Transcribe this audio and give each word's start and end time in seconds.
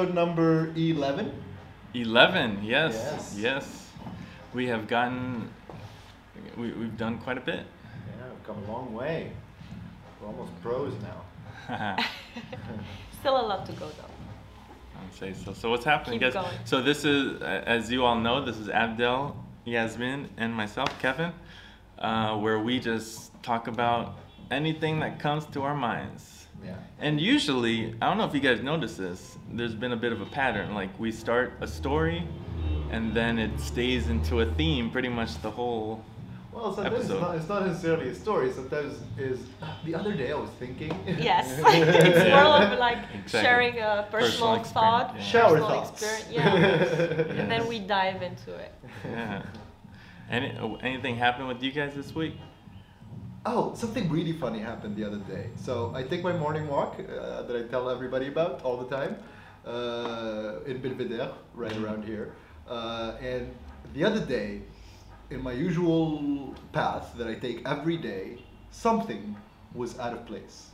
episode 0.00 0.14
number 0.14 0.72
11. 0.76 1.30
11, 1.94 2.60
yes, 2.62 2.94
Yes. 2.94 3.36
yes. 3.38 3.86
We 4.54 4.66
have 4.68 4.88
gotten, 4.88 5.50
we, 6.56 6.72
we've 6.72 6.96
done 6.96 7.18
quite 7.18 7.36
a 7.38 7.40
bit. 7.40 7.66
Yeah, 7.66 8.24
we've 8.30 8.44
come 8.44 8.64
a 8.64 8.72
long 8.72 8.92
way. 8.94 9.30
We're 10.20 10.28
almost 10.28 10.52
pros 10.62 10.94
now. 11.02 11.24
Still 13.20 13.40
a 13.40 13.46
lot 13.46 13.66
to 13.66 13.72
go 13.72 13.88
though. 13.88 14.98
I 14.98 15.04
would 15.04 15.14
say 15.14 15.32
so. 15.34 15.52
So 15.52 15.70
what's 15.70 15.84
happening, 15.84 16.18
Keep 16.18 16.32
guys? 16.32 16.42
going. 16.44 16.56
So 16.64 16.80
this 16.82 17.04
is, 17.04 17.40
as 17.42 17.90
you 17.92 18.04
all 18.04 18.16
know, 18.18 18.44
this 18.44 18.56
is 18.56 18.68
Abdel, 18.68 19.36
Yasmin, 19.66 20.30
and 20.38 20.52
myself, 20.54 20.88
Kevin, 20.98 21.32
uh, 21.98 22.36
where 22.38 22.58
we 22.58 22.80
just 22.80 23.30
talk 23.42 23.68
about 23.68 24.18
anything 24.50 25.00
that 25.00 25.18
comes 25.20 25.44
to 25.46 25.62
our 25.62 25.74
minds. 25.74 26.39
Yeah. 26.64 26.76
And 26.98 27.20
usually, 27.20 27.94
I 28.02 28.06
don't 28.08 28.18
know 28.18 28.24
if 28.26 28.34
you 28.34 28.40
guys 28.40 28.60
notice 28.62 28.96
this, 28.96 29.38
there's 29.52 29.74
been 29.74 29.92
a 29.92 29.96
bit 29.96 30.12
of 30.12 30.20
a 30.20 30.26
pattern. 30.26 30.74
Like 30.74 30.90
we 30.98 31.10
start 31.12 31.54
a 31.60 31.66
story 31.66 32.26
and 32.90 33.14
then 33.14 33.38
it 33.38 33.58
stays 33.60 34.08
into 34.08 34.40
a 34.40 34.46
theme 34.54 34.90
pretty 34.90 35.08
much 35.08 35.40
the 35.42 35.50
whole. 35.50 36.04
Well, 36.52 36.74
sometimes 36.74 37.08
it's 37.08 37.20
not, 37.20 37.36
it's 37.36 37.48
not 37.48 37.64
necessarily 37.66 38.08
a 38.08 38.14
story. 38.14 38.52
Sometimes 38.52 38.98
is 39.16 39.38
the 39.84 39.94
other 39.94 40.12
day 40.12 40.32
I 40.32 40.34
was 40.34 40.50
thinking. 40.58 40.92
Yes, 41.06 41.46
it's 41.64 42.30
more 42.34 42.56
of 42.72 42.78
like 42.78 42.98
Exactly. 43.14 43.40
sharing 43.40 43.78
a 43.78 44.08
personal, 44.10 44.58
Personal 44.58 44.64
thought, 44.64 45.16
experience, 45.16 45.30
Shower 45.30 45.50
personal 45.60 45.68
thoughts. 45.84 46.02
experience, 46.02 46.30
yeah. 47.30 47.40
and 47.40 47.50
then 47.50 47.66
we 47.68 47.78
dive 47.78 48.20
into 48.22 48.52
it. 48.56 48.74
Yeah. 49.04 49.42
Any, 50.28 50.52
anything 50.82 51.16
happened 51.16 51.46
with 51.48 51.62
you 51.62 51.70
guys 51.70 51.94
this 51.94 52.12
week? 52.14 52.34
Oh, 53.46 53.72
something 53.74 54.10
really 54.10 54.34
funny 54.34 54.58
happened 54.58 54.96
the 54.96 55.04
other 55.04 55.16
day. 55.16 55.46
So 55.56 55.92
I 55.94 56.02
take 56.02 56.22
my 56.22 56.32
morning 56.34 56.68
walk 56.68 56.98
uh, 57.00 57.42
that 57.42 57.56
I 57.56 57.62
tell 57.68 57.88
everybody 57.88 58.28
about 58.28 58.62
all 58.62 58.76
the 58.76 58.94
time 58.94 59.16
uh, 59.66 60.60
in 60.66 60.78
Belvedere, 60.82 61.30
right 61.54 61.74
around 61.78 62.04
here. 62.04 62.34
Uh, 62.68 63.14
and 63.22 63.50
the 63.94 64.04
other 64.04 64.20
day, 64.20 64.60
in 65.30 65.42
my 65.42 65.52
usual 65.52 66.54
path 66.72 67.14
that 67.16 67.28
I 67.28 67.34
take 67.34 67.66
every 67.66 67.96
day, 67.96 68.44
something 68.72 69.34
was 69.74 69.98
out 69.98 70.12
of 70.12 70.26
place. 70.26 70.68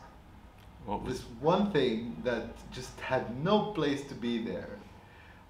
What 0.87 1.03
was? 1.03 1.19
This 1.19 1.27
one 1.41 1.71
thing 1.71 2.21
that 2.25 2.47
just 2.73 2.99
had 2.99 3.45
no 3.45 3.67
place 3.67 4.03
to 4.09 4.15
be 4.15 4.45
there. 4.45 4.71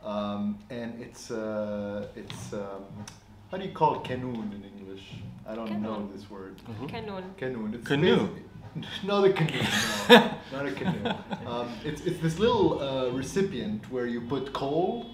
Um, 0.05 0.59
and 0.69 1.01
it's, 1.01 1.31
uh, 1.31 2.09
it's 2.15 2.53
um, 2.53 2.85
how 3.51 3.57
do 3.59 3.65
you 3.65 3.73
call 3.73 3.97
it 3.97 4.03
canoon 4.05 4.53
in 4.55 4.63
English? 4.65 5.05
I 5.49 5.55
don't 5.55 5.81
know 5.83 6.09
this 6.15 6.29
word. 6.31 6.57
Mhm. 6.69 6.89
Canoon. 6.91 7.25
Canoe. 7.37 7.71
It's 7.75 7.87
Canoe. 7.87 8.29
basi- 8.29 8.43
Not 9.05 9.25
a 9.25 9.33
canoe. 9.33 9.63
No, 10.11 10.31
not 10.53 10.67
a 10.67 10.73
canoe. 10.73 11.11
Um, 11.47 11.69
it's, 11.85 12.03
it's 12.03 12.21
this 12.21 12.39
little 12.39 12.69
uh, 12.83 13.09
recipient 13.11 13.91
where 13.91 14.07
you 14.07 14.21
put 14.21 14.53
coal 14.53 15.07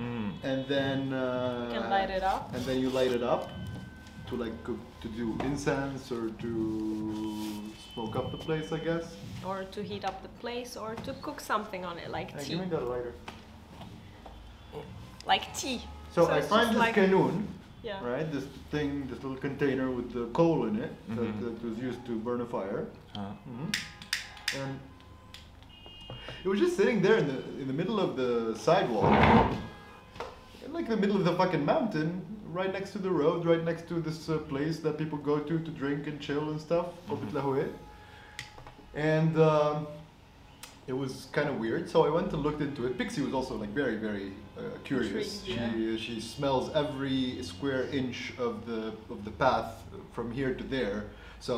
Mm. 0.00 0.32
and 0.42 0.66
then 0.66 1.12
uh, 1.12 1.68
You 1.74 1.78
can 1.80 1.90
light 1.90 2.08
it 2.08 2.22
up. 2.22 2.54
and 2.54 2.64
then 2.64 2.80
you 2.80 2.88
light 2.88 3.12
it 3.12 3.22
up 3.22 3.50
to 4.28 4.34
like 4.36 4.54
cook, 4.64 4.78
to 5.02 5.08
do 5.08 5.36
incense 5.44 6.10
or 6.10 6.30
to 6.42 7.70
smoke 7.92 8.16
up 8.16 8.30
the 8.30 8.38
place, 8.38 8.72
I 8.72 8.78
guess. 8.78 9.04
Or 9.44 9.64
to 9.64 9.82
heat 9.82 10.06
up 10.06 10.22
the 10.22 10.30
place, 10.40 10.74
or 10.74 10.94
to 11.06 11.12
cook 11.20 11.38
something 11.38 11.84
on 11.84 11.98
it, 11.98 12.10
like 12.10 12.30
Hey, 12.30 12.44
tea. 12.44 12.50
give 12.52 12.60
me 12.60 12.66
that 12.70 12.88
lighter. 12.88 13.12
Like 15.26 15.54
tea. 15.54 15.82
So, 16.14 16.26
I 16.28 16.40
find 16.40 16.68
just 16.68 16.70
this 16.72 16.78
like, 16.78 16.94
canoe, 16.94 17.32
Yeah. 17.82 18.04
right? 18.04 18.30
This 18.30 18.44
thing, 18.70 19.06
this 19.08 19.22
little 19.22 19.38
container 19.38 19.90
with 19.90 20.12
the 20.12 20.26
coal 20.32 20.66
in 20.66 20.76
it 20.76 20.92
Mhm. 21.08 21.16
that, 21.16 21.44
that 21.44 21.64
was 21.68 21.78
used 21.78 22.04
to 22.06 22.12
burn 22.26 22.40
a 22.40 22.46
fire. 22.46 22.86
Uh, 23.16 23.32
Mm-hmm. 23.48 23.70
And 24.60 24.78
it 26.44 26.48
was 26.48 26.58
just 26.58 26.76
sitting 26.76 27.00
there 27.02 27.16
in 27.18 27.26
the 27.32 27.38
in 27.62 27.66
the 27.66 27.72
middle 27.72 27.98
of 28.00 28.16
the 28.16 28.54
sidewalk, 28.66 29.12
in 30.64 30.72
like 30.72 30.88
the 30.88 30.96
middle 30.96 31.16
of 31.16 31.24
the 31.24 31.34
fucking 31.34 31.64
mountain, 31.64 32.08
right 32.52 32.72
next 32.72 32.90
to 32.92 32.98
the 32.98 33.10
road, 33.10 33.46
right 33.46 33.64
next 33.64 33.86
to 33.88 33.94
this 34.00 34.28
uh, 34.28 34.38
place 34.52 34.80
that 34.80 34.98
people 34.98 35.18
go 35.18 35.38
to 35.38 35.58
to 35.66 35.70
drink 35.70 36.06
and 36.08 36.20
chill 36.20 36.50
and 36.50 36.60
stuff, 36.60 36.86
Orbit 37.08 37.32
La 37.32 37.40
Joie. 37.42 37.68
And 38.94 39.38
um, 39.38 39.86
it 40.90 40.96
was 40.96 41.28
kind 41.30 41.48
of 41.48 41.56
weird, 41.60 41.88
so 41.88 42.04
I 42.04 42.10
went 42.10 42.32
and 42.32 42.42
looked 42.42 42.60
into 42.60 42.84
it. 42.86 42.98
Pixie 42.98 43.22
was 43.22 43.32
also 43.32 43.54
like 43.56 43.70
very, 43.82 43.96
very 43.96 44.32
uh, 44.58 44.62
curious. 44.82 45.46
Intrigued, 45.46 46.00
She 46.00 46.14
she 46.14 46.20
smells 46.20 46.66
every 46.74 47.40
square 47.42 47.84
inch 48.00 48.18
of 48.46 48.52
the 48.66 48.82
of 49.14 49.24
the 49.24 49.30
path 49.44 49.70
from 50.12 50.26
here 50.38 50.52
to 50.60 50.64
there. 50.76 50.98
So 51.48 51.54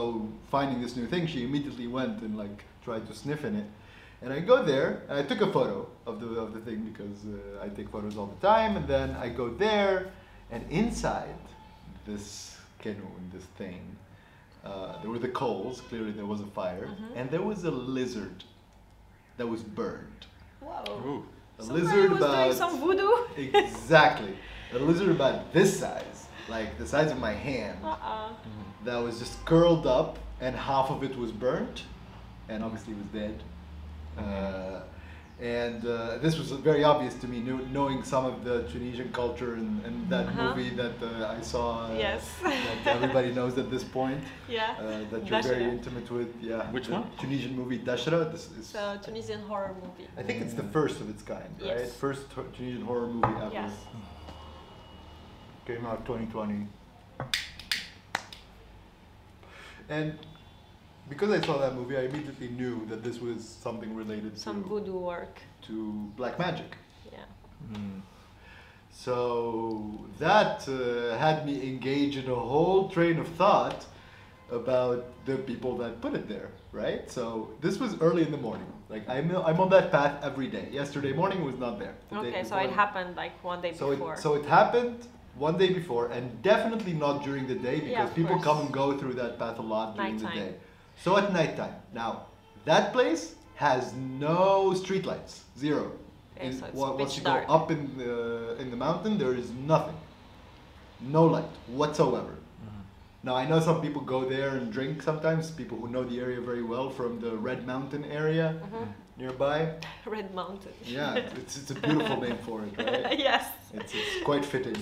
finding 0.54 0.78
this 0.84 0.94
new 1.00 1.06
thing, 1.12 1.26
she 1.26 1.40
immediately 1.48 1.86
went 1.98 2.16
and 2.24 2.32
like 2.44 2.58
tried 2.84 3.04
to 3.08 3.14
sniff 3.14 3.42
in 3.44 3.54
it. 3.62 3.68
And 4.22 4.32
I 4.38 4.40
go 4.52 4.56
there 4.72 4.88
and 5.08 5.14
I 5.18 5.24
took 5.30 5.40
a 5.40 5.50
photo 5.58 5.76
of 6.10 6.14
the 6.22 6.28
of 6.44 6.48
the 6.56 6.60
thing 6.68 6.80
because 6.90 7.18
uh, 7.24 7.64
I 7.64 7.68
take 7.78 7.88
photos 7.96 8.14
all 8.18 8.30
the 8.36 8.46
time. 8.54 8.76
And 8.78 8.86
then 8.86 9.08
I 9.26 9.28
go 9.40 9.46
there, 9.66 9.94
and 10.54 10.62
inside 10.70 11.38
this 12.10 12.56
canoe, 12.84 13.14
this 13.32 13.46
thing, 13.60 13.82
uh, 14.64 15.00
there 15.00 15.10
were 15.14 15.22
the 15.28 15.34
coals. 15.42 15.80
Clearly, 15.88 16.12
there 16.20 16.30
was 16.34 16.40
a 16.48 16.50
fire, 16.60 16.86
Mhm. 16.90 17.16
and 17.18 17.24
there 17.34 17.46
was 17.52 17.64
a 17.64 17.70
lizard 17.98 18.38
that 19.36 19.46
was 19.46 19.62
burned. 19.62 20.26
Whoa. 20.60 20.84
ooh. 21.06 21.24
A 21.58 21.62
Somebody 21.64 21.86
lizard 21.86 22.10
was 22.10 22.18
about 22.20 22.44
doing 22.44 22.56
some 22.56 22.80
voodoo. 22.80 23.10
exactly 23.56 24.34
a 24.74 24.78
lizard 24.78 25.10
about 25.10 25.52
this 25.52 25.78
size, 25.78 26.26
like 26.48 26.78
the 26.78 26.86
size 26.86 27.10
of 27.10 27.18
my 27.18 27.32
hand, 27.32 27.78
Uh-uh. 27.84 28.30
that 28.84 28.96
was 28.96 29.18
just 29.18 29.44
curled 29.44 29.86
up, 29.86 30.18
and 30.40 30.56
half 30.56 30.90
of 30.90 31.02
it 31.02 31.16
was 31.16 31.30
burnt, 31.30 31.84
and 32.48 32.64
obviously 32.64 32.94
was 32.94 33.04
dead. 33.12 33.42
Uh, 34.16 34.80
and 35.42 35.84
uh, 35.84 36.18
this 36.18 36.38
was 36.38 36.52
very 36.52 36.84
obvious 36.84 37.14
to 37.16 37.26
me, 37.26 37.40
knew, 37.40 37.58
knowing 37.72 38.04
some 38.04 38.24
of 38.24 38.44
the 38.44 38.62
Tunisian 38.70 39.10
culture 39.12 39.54
and, 39.54 39.84
and 39.84 40.08
that 40.08 40.26
Uh-huh. 40.28 40.54
movie 40.54 40.70
that 40.82 40.96
uh, 41.02 41.36
I 41.36 41.40
saw. 41.42 41.86
Uh, 41.86 41.94
Yes. 41.98 42.22
that 42.84 42.86
everybody 42.96 43.30
knows 43.34 43.58
at 43.58 43.68
this 43.68 43.82
point. 43.82 44.22
Yeah. 44.48 44.76
Uh, 44.78 45.10
that 45.10 45.26
you're 45.26 45.42
very 45.42 45.64
intimate 45.64 46.08
with. 46.10 46.30
Yeah. 46.40 46.70
Which 46.70 46.86
the 46.86 46.92
one? 46.94 47.10
Tunisian 47.18 47.56
movie 47.56 47.78
Dachra. 47.80 48.30
This 48.30 48.44
is. 48.50 48.58
It's 48.58 48.74
a 48.76 49.00
Tunisian 49.02 49.40
horror 49.50 49.74
movie. 49.82 50.08
I 50.16 50.22
think 50.22 50.42
it's 50.42 50.54
the 50.54 50.68
first 50.76 51.00
of 51.00 51.10
its 51.10 51.22
kind, 51.22 51.50
right? 51.60 51.78
Yes. 51.78 51.94
First 51.96 52.26
ho- 52.34 52.46
Tunisian 52.56 52.84
horror 52.90 53.08
movie 53.08 53.34
ever. 53.44 53.50
Yes. 53.52 53.72
Came 55.66 55.84
out 55.86 56.04
2020. 56.06 56.66
And 59.88 60.14
because 61.08 61.30
I 61.30 61.44
saw 61.44 61.58
that 61.58 61.74
movie, 61.74 61.96
I 61.96 62.02
immediately 62.02 62.48
knew 62.48 62.86
that 62.86 63.02
this 63.02 63.20
was 63.20 63.46
something 63.46 63.94
related 63.94 64.38
Some 64.38 64.62
to, 64.62 64.68
voodoo 64.68 64.98
work. 64.98 65.40
to 65.62 65.92
black 66.16 66.38
magic. 66.38 66.76
Yeah. 67.12 67.18
Mm. 67.72 68.00
So 68.90 70.06
that 70.18 70.68
uh, 70.68 71.16
had 71.18 71.46
me 71.46 71.68
engage 71.68 72.16
in 72.16 72.30
a 72.30 72.34
whole 72.34 72.88
train 72.88 73.18
of 73.18 73.28
thought 73.28 73.86
about 74.50 75.06
the 75.24 75.36
people 75.36 75.76
that 75.78 76.00
put 76.00 76.14
it 76.14 76.28
there, 76.28 76.50
right? 76.72 77.10
So 77.10 77.50
this 77.60 77.78
was 77.78 77.98
early 78.00 78.22
in 78.22 78.30
the 78.30 78.36
morning. 78.36 78.66
Like 78.88 79.08
I'm, 79.08 79.34
I'm 79.34 79.58
on 79.60 79.70
that 79.70 79.90
path 79.90 80.22
every 80.22 80.46
day. 80.48 80.68
Yesterday 80.70 81.12
morning 81.14 81.42
was 81.44 81.56
not 81.56 81.78
there. 81.78 81.94
The 82.10 82.18
Okay, 82.18 82.44
so 82.44 82.56
it 82.58 82.70
happened 82.70 83.16
like 83.16 83.42
one 83.42 83.62
day 83.62 83.72
so 83.72 83.90
before. 83.90 84.14
it, 84.14 84.18
so 84.18 84.34
it 84.34 84.44
happened 84.44 85.06
one 85.36 85.56
day 85.56 85.72
before, 85.72 86.08
and 86.08 86.42
definitely 86.42 86.92
not 86.92 87.24
during 87.24 87.46
the 87.46 87.54
day 87.54 87.80
because 87.80 88.10
of 88.10 88.14
people 88.14 88.34
course. 88.34 88.44
come 88.44 88.58
and 88.60 88.72
go 88.72 88.98
through 88.98 89.14
that 89.14 89.38
path 89.38 89.58
a 89.58 89.62
lot 89.62 89.96
during 89.96 90.18
the 90.18 90.24
Nighttime. 90.24 90.38
day. 90.38 90.54
So 91.02 91.16
at 91.16 91.32
nighttime. 91.32 91.74
Now, 91.92 92.26
that 92.64 92.92
place 92.92 93.34
has 93.56 93.92
no 93.94 94.72
streetlights, 94.74 95.40
zero. 95.58 95.92
Okay, 96.36 96.46
In- 96.46 96.58
so 96.58 96.66
it's 96.66 96.74
wa- 96.74 96.92
once 96.92 96.98
pitch 97.14 97.18
you 97.18 97.24
dark. 97.24 97.46
go 97.46 97.54
up 97.54 97.70
in 97.70 97.96
the 97.98 98.56
in 98.60 98.70
the 98.70 98.76
mountain, 98.76 99.18
there 99.18 99.34
is 99.34 99.50
nothing, 99.50 99.96
no 101.00 101.24
light 101.26 101.52
whatsoever. 101.68 102.34
Now 103.24 103.36
I 103.36 103.46
know 103.46 103.60
some 103.60 103.80
people 103.80 104.02
go 104.02 104.24
there 104.28 104.56
and 104.58 104.72
drink 104.72 105.00
sometimes. 105.00 105.48
People 105.52 105.78
who 105.78 105.86
know 105.88 106.02
the 106.02 106.18
area 106.18 106.40
very 106.40 106.64
well 106.64 106.90
from 106.90 107.20
the 107.20 107.32
Red 107.48 107.64
Mountain 107.72 108.04
area 108.04 108.48
Mhm. 108.64 108.86
nearby. 109.16 109.58
Red 110.16 110.34
Mountain. 110.34 110.72
Yeah, 110.84 111.14
it's, 111.40 111.56
it's 111.58 111.70
a 111.70 111.74
beautiful 111.86 112.20
name 112.20 112.38
for 112.46 112.62
it, 112.64 112.72
right? 112.78 113.16
yes. 113.28 113.44
It's, 113.74 113.92
it's 113.94 114.24
quite 114.24 114.44
fitting. 114.44 114.74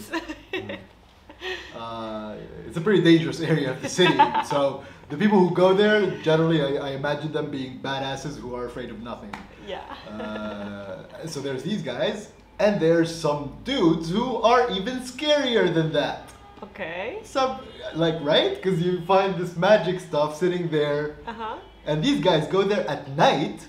Uh, 1.76 2.34
it's 2.66 2.76
a 2.76 2.80
pretty 2.80 3.02
dangerous 3.02 3.40
area 3.40 3.70
of 3.70 3.80
the 3.82 3.88
city. 3.88 4.16
so 4.46 4.84
the 5.10 5.16
people 5.16 5.38
who 5.38 5.54
go 5.54 5.74
there, 5.74 6.10
generally, 6.22 6.62
I, 6.62 6.88
I 6.88 6.90
imagine 6.92 7.32
them 7.32 7.50
being 7.50 7.80
badasses 7.80 8.38
who 8.38 8.54
are 8.54 8.66
afraid 8.66 8.90
of 8.90 9.02
nothing. 9.02 9.32
Yeah. 9.66 9.82
Uh, 10.08 11.26
so 11.26 11.40
there's 11.40 11.62
these 11.62 11.82
guys, 11.82 12.30
and 12.58 12.80
there's 12.80 13.14
some 13.14 13.56
dudes 13.64 14.08
who 14.10 14.36
are 14.42 14.70
even 14.70 15.00
scarier 15.00 15.72
than 15.72 15.92
that. 15.92 16.30
okay. 16.62 17.18
Some, 17.24 17.60
like, 17.94 18.16
right? 18.22 18.54
Because 18.56 18.80
you 18.82 19.04
find 19.06 19.34
this 19.36 19.56
magic 19.56 20.00
stuff 20.00 20.36
sitting 20.36 20.68
there, 20.70 21.16
Uh 21.26 21.32
huh. 21.32 21.56
and 21.86 22.02
these 22.04 22.20
guys 22.22 22.46
go 22.46 22.62
there 22.62 22.86
at 22.88 23.08
night, 23.16 23.66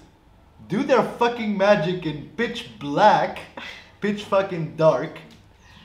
do 0.68 0.84
their 0.84 1.04
fucking 1.04 1.58
magic 1.58 2.06
in 2.06 2.30
pitch 2.38 2.70
black, 2.80 3.40
pitch 4.02 4.24
fucking 4.26 4.76
dark, 4.76 5.18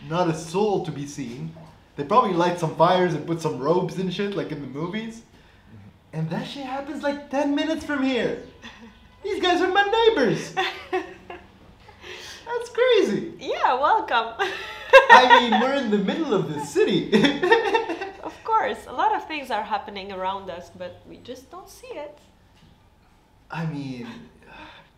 not 0.08 0.28
a 0.28 0.34
soul 0.34 0.84
to 0.84 0.92
be 0.92 1.06
seen. 1.06 1.54
They 1.96 2.04
probably 2.04 2.34
light 2.34 2.60
some 2.60 2.76
fires 2.76 3.14
and 3.14 3.26
put 3.26 3.40
some 3.40 3.58
robes 3.58 3.98
and 3.98 4.12
shit 4.12 4.36
like 4.36 4.52
in 4.52 4.60
the 4.60 4.66
movies. 4.68 5.22
And 6.12 6.30
that 6.30 6.46
shit 6.46 6.64
happens 6.64 7.02
like 7.02 7.30
10 7.30 7.54
minutes 7.54 7.84
from 7.84 8.02
here. 8.02 8.42
These 9.22 9.42
guys 9.42 9.60
are 9.60 9.72
my 9.72 9.82
neighbors. 9.82 10.54
That's 12.46 12.70
crazy. 12.70 13.34
Yeah, 13.40 13.74
welcome. 13.74 14.34
I 15.10 15.40
mean, 15.40 15.60
we're 15.60 15.74
in 15.74 15.90
the 15.90 15.98
middle 15.98 16.32
of 16.32 16.52
the 16.52 16.64
city. 16.64 17.12
of 18.22 18.34
course, 18.44 18.86
a 18.86 18.92
lot 18.92 19.14
of 19.14 19.26
things 19.26 19.50
are 19.50 19.62
happening 19.62 20.12
around 20.12 20.48
us, 20.48 20.70
but 20.76 21.02
we 21.08 21.16
just 21.18 21.50
don't 21.50 21.68
see 21.68 21.88
it. 21.88 22.18
I 23.50 23.66
mean, 23.66 24.06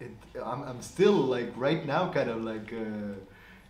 it, 0.00 0.10
I'm, 0.44 0.62
I'm 0.62 0.82
still 0.82 1.12
like 1.12 1.50
right 1.56 1.84
now 1.86 2.12
kind 2.12 2.30
of 2.30 2.44
like, 2.44 2.72
uh, 2.72 3.16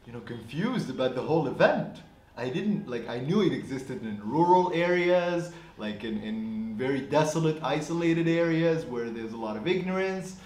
you 0.06 0.12
know, 0.12 0.20
confused 0.20 0.90
about 0.90 1.14
the 1.14 1.22
whole 1.22 1.46
event. 1.46 2.02
I 2.36 2.48
didn't 2.48 2.88
like, 2.88 3.08
I 3.08 3.18
knew 3.18 3.42
it 3.42 3.52
existed 3.52 4.02
in 4.02 4.20
rural 4.24 4.72
areas, 4.72 5.52
like 5.76 6.04
in, 6.04 6.22
in 6.22 6.67
very 6.78 7.00
desolate, 7.00 7.58
isolated 7.62 8.28
areas 8.28 8.84
where 8.84 9.10
there's 9.10 9.32
a 9.32 9.36
lot 9.36 9.56
of 9.56 9.66
ignorance, 9.66 10.36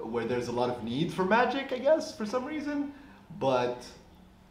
where 0.00 0.24
there's 0.24 0.48
a 0.48 0.52
lot 0.52 0.70
of 0.70 0.82
need 0.84 1.12
for 1.12 1.24
magic, 1.24 1.72
I 1.72 1.78
guess, 1.78 2.16
for 2.16 2.24
some 2.24 2.44
reason. 2.44 2.92
But 3.38 3.84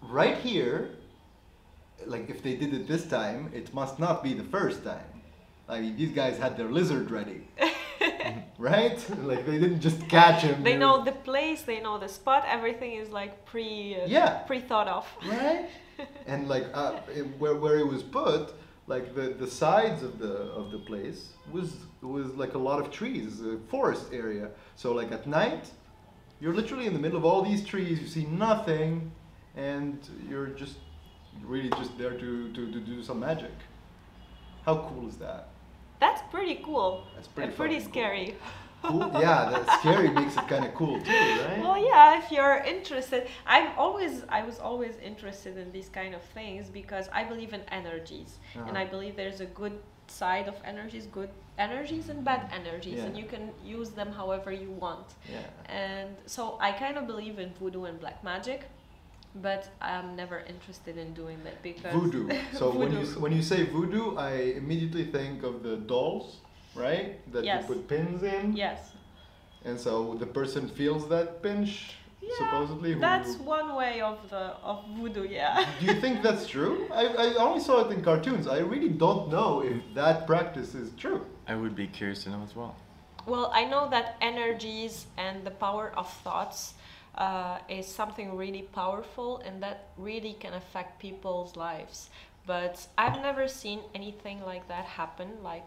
right 0.01 0.37
here, 0.37 0.91
like 2.05 2.29
if 2.29 2.43
they 2.43 2.55
did 2.55 2.73
it 2.73 2.87
this 2.87 3.05
time, 3.07 3.49
it 3.53 3.73
must 3.73 3.97
not 3.99 4.23
be 4.23 4.33
the 4.33 4.43
first 4.43 4.83
time. 4.83 5.05
I 5.69 5.79
mean, 5.79 5.95
these 5.95 6.11
guys 6.11 6.37
had 6.37 6.57
their 6.57 6.69
lizard 6.69 7.09
ready, 7.11 7.47
right? 8.57 8.99
Like 9.23 9.45
they 9.45 9.57
didn't 9.57 9.79
just 9.79 10.07
catch 10.09 10.41
him. 10.41 10.63
They 10.63 10.75
know 10.75 11.03
the 11.05 11.13
place, 11.13 11.61
they 11.61 11.79
know 11.79 11.97
the 11.97 12.09
spot. 12.09 12.43
Everything 12.47 12.93
is 12.93 13.09
like 13.09 13.45
pre 13.45 13.95
uh, 13.95 14.05
Yeah. 14.07 14.39
pre 14.49 14.59
thought 14.59 14.87
of. 14.87 15.07
right 15.25 15.69
and 16.27 16.49
like 16.49 16.65
uh, 16.73 16.99
it, 17.15 17.23
where, 17.39 17.55
where 17.55 17.77
it 17.77 17.87
was 17.87 18.03
put 18.03 18.53
like 18.87 19.15
the, 19.15 19.35
the 19.39 19.47
sides 19.47 20.03
of 20.03 20.19
the 20.19 20.33
of 20.59 20.71
the 20.71 20.79
place 20.79 21.29
was 21.51 21.75
was 22.01 22.33
like 22.35 22.53
a 22.55 22.57
lot 22.57 22.79
of 22.79 22.91
trees 22.91 23.41
a 23.41 23.57
forest 23.69 24.05
area 24.11 24.49
so 24.75 24.91
like 24.91 25.11
at 25.11 25.27
night 25.27 25.69
you're 26.39 26.53
literally 26.53 26.87
in 26.87 26.93
the 26.93 26.99
middle 26.99 27.17
of 27.17 27.25
all 27.25 27.41
these 27.41 27.63
trees 27.63 27.99
you 27.99 28.07
see 28.07 28.25
nothing 28.25 29.11
and 29.55 30.09
you're 30.27 30.47
just 30.47 30.77
really 31.43 31.69
just 31.71 31.95
there 31.97 32.17
to, 32.17 32.51
to, 32.53 32.71
to 32.71 32.79
do 32.79 33.03
some 33.03 33.19
magic 33.19 33.53
how 34.65 34.75
cool 34.89 35.07
is 35.07 35.17
that 35.17 35.51
That's 36.01 36.23
pretty 36.31 36.55
cool. 36.65 37.05
That's 37.13 37.27
pretty 37.27 37.49
and 37.49 37.55
pretty 37.55 37.79
fucking 37.79 37.91
cool. 37.93 38.01
Cool. 38.83 39.09
Yeah 39.25 39.49
that 39.51 39.79
scary 39.79 40.09
makes 40.09 40.35
it 40.37 40.47
kind 40.47 40.65
of 40.65 40.73
cool 40.75 40.99
too 41.01 41.11
right? 41.45 41.59
Well, 41.59 41.77
yeah, 41.91 42.17
if 42.19 42.31
you're 42.31 42.57
interested, 42.75 43.27
I'm 43.45 43.67
always, 43.77 44.13
I 44.29 44.41
was 44.49 44.57
always 44.59 44.95
interested 45.11 45.57
in 45.57 45.71
these 45.71 45.89
kind 45.89 46.13
of 46.15 46.21
things 46.37 46.69
because 46.69 47.05
I 47.19 47.23
believe 47.31 47.51
in 47.57 47.61
energies, 47.81 48.31
and 48.55 48.63
Uh-huh. 48.75 48.83
I 48.83 48.85
believe 48.93 49.13
there's 49.15 49.41
a 49.41 49.51
good 49.61 49.75
side 50.07 50.47
of 50.47 50.55
energies, 50.73 51.05
good 51.19 51.29
energies 51.57 52.05
and 52.09 52.19
bad 52.29 52.41
energies, 52.59 52.99
and 53.05 53.13
you 53.21 53.25
can 53.33 53.43
use 53.77 53.89
them 53.99 54.09
however 54.21 54.51
you 54.63 54.71
want. 54.85 55.07
yeah. 55.35 55.47
And 55.87 56.11
so 56.25 56.41
I 56.67 56.71
kind 56.83 56.95
of 56.99 57.03
believe 57.13 57.35
in 57.43 57.49
voodoo 57.59 57.83
and 57.89 57.97
black 58.03 58.19
magic, 58.23 58.61
but 59.47 59.69
I'm 59.81 60.15
never 60.15 60.39
interested 60.53 60.97
in 60.97 61.13
doing 61.13 61.39
that 61.45 61.61
because 61.63 61.93
Voodoo. 61.93 62.27
So 62.59 62.65
when 62.81 62.91
you 62.91 63.05
when 63.23 63.31
you 63.37 63.43
say 63.51 63.59
voodoo, 63.75 64.15
I 64.17 64.31
immediately 64.61 65.05
think 65.17 65.43
of 65.43 65.63
the 65.63 65.75
dolls, 65.77 66.27
right? 66.75 67.19
That 67.33 67.43
Yes. 67.43 67.67
you 67.67 67.75
put 67.75 67.87
pins 67.87 68.23
in, 68.23 68.53
yes, 68.55 68.91
and 69.65 69.79
so 69.79 70.15
the 70.15 70.25
person 70.25 70.67
feels 70.67 71.07
that 71.09 71.41
pinch, 71.41 71.95
Yeah, 72.21 72.29
supposedly. 72.37 72.93
who- 72.93 72.99
that's 72.99 73.37
one 73.37 73.75
way 73.75 74.01
of 74.01 74.17
the 74.29 74.43
of 74.63 74.85
voodoo. 74.97 75.27
Yeah. 75.27 75.65
Do 75.79 75.85
you 75.87 75.99
think 76.01 76.21
that's 76.21 76.47
true? 76.47 76.87
I, 76.93 77.05
I 77.07 77.25
only 77.35 77.59
saw 77.59 77.75
it 77.85 77.91
in 77.91 78.01
cartoons. 78.03 78.47
I 78.47 78.59
really 78.59 78.89
don't 78.89 79.29
know 79.29 79.61
if 79.63 79.77
that 79.95 80.25
practice 80.27 80.73
is 80.75 80.91
true. 80.97 81.25
I 81.47 81.55
would 81.55 81.75
be 81.75 81.87
curious 81.87 82.23
to 82.23 82.29
know 82.29 82.41
as 82.43 82.55
well. 82.55 82.75
Well, 83.25 83.51
I 83.53 83.65
know 83.65 83.87
that 83.89 84.15
energies 84.21 85.05
and 85.17 85.43
the 85.43 85.51
power 85.51 85.91
of 85.95 86.07
thoughts 86.23 86.73
uh, 87.15 87.57
is 87.69 87.85
something 87.85 88.35
really 88.37 88.63
powerful 88.63 89.39
and 89.45 89.61
that 89.61 89.89
really 89.97 90.33
can 90.39 90.53
affect 90.53 90.99
people's 90.99 91.55
lives. 91.55 92.09
But 92.47 92.87
I've 92.97 93.21
never 93.21 93.47
seen 93.47 93.79
anything 93.93 94.41
like 94.43 94.67
that 94.69 94.85
happen, 94.85 95.29
like 95.43 95.65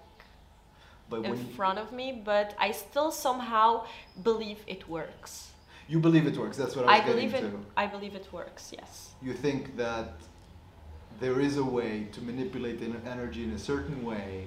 But 1.10 1.24
in 1.24 1.36
front 1.56 1.78
of 1.78 1.92
me. 1.92 2.22
But 2.24 2.54
I 2.58 2.70
still 2.72 3.10
somehow 3.12 3.84
believe 4.22 4.60
it 4.66 4.88
works. 4.88 5.50
you 5.86 5.98
believe 6.00 6.26
it 6.26 6.36
works, 6.38 6.56
that's 6.56 6.74
what 6.76 6.84
I 6.86 6.92
was 6.92 7.00
I 7.00 7.04
believe 7.12 7.32
getting 7.32 7.48
it. 7.48 7.50
to. 7.52 7.82
I 7.84 7.86
believe 7.86 8.14
it 8.14 8.26
works. 8.32 8.72
Yes. 8.78 9.10
You 9.22 9.34
think 9.34 9.76
that 9.76 10.08
there 11.20 11.40
is 11.40 11.58
a 11.58 11.64
way 11.78 12.06
to 12.12 12.20
manipulate 12.22 12.78
the 12.80 12.90
energy 13.10 13.44
in 13.44 13.52
a 13.52 13.58
certain 13.58 14.02
way 14.04 14.46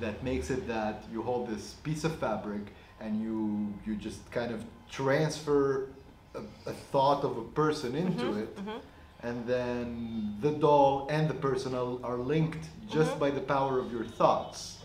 that 0.00 0.22
makes 0.22 0.48
it 0.50 0.66
that 0.68 1.02
you 1.12 1.22
hold 1.22 1.48
this 1.48 1.74
piece 1.82 2.04
of 2.04 2.12
fabric 2.18 2.62
and 3.00 3.20
you 3.20 3.74
you 3.86 3.94
just 3.96 4.20
kind 4.30 4.52
of 4.56 4.60
transfer 4.90 5.88
a, 6.34 6.40
a 6.70 6.72
thought 6.92 7.24
of 7.24 7.36
a 7.36 7.42
person 7.62 7.94
into 7.96 8.24
Mhm, 8.26 8.42
it 8.42 8.56
mhm. 8.56 8.80
and 9.22 9.46
then 9.46 10.36
the 10.40 10.52
doll 10.52 11.06
and 11.10 11.28
the 11.28 11.34
person 11.48 11.74
are, 11.74 11.98
are 12.10 12.18
linked 12.18 12.64
just 12.88 13.12
Mhm. 13.14 13.18
by 13.24 13.30
the 13.30 13.40
power 13.40 13.78
of 13.78 13.90
your 13.92 14.04
thoughts 14.04 14.75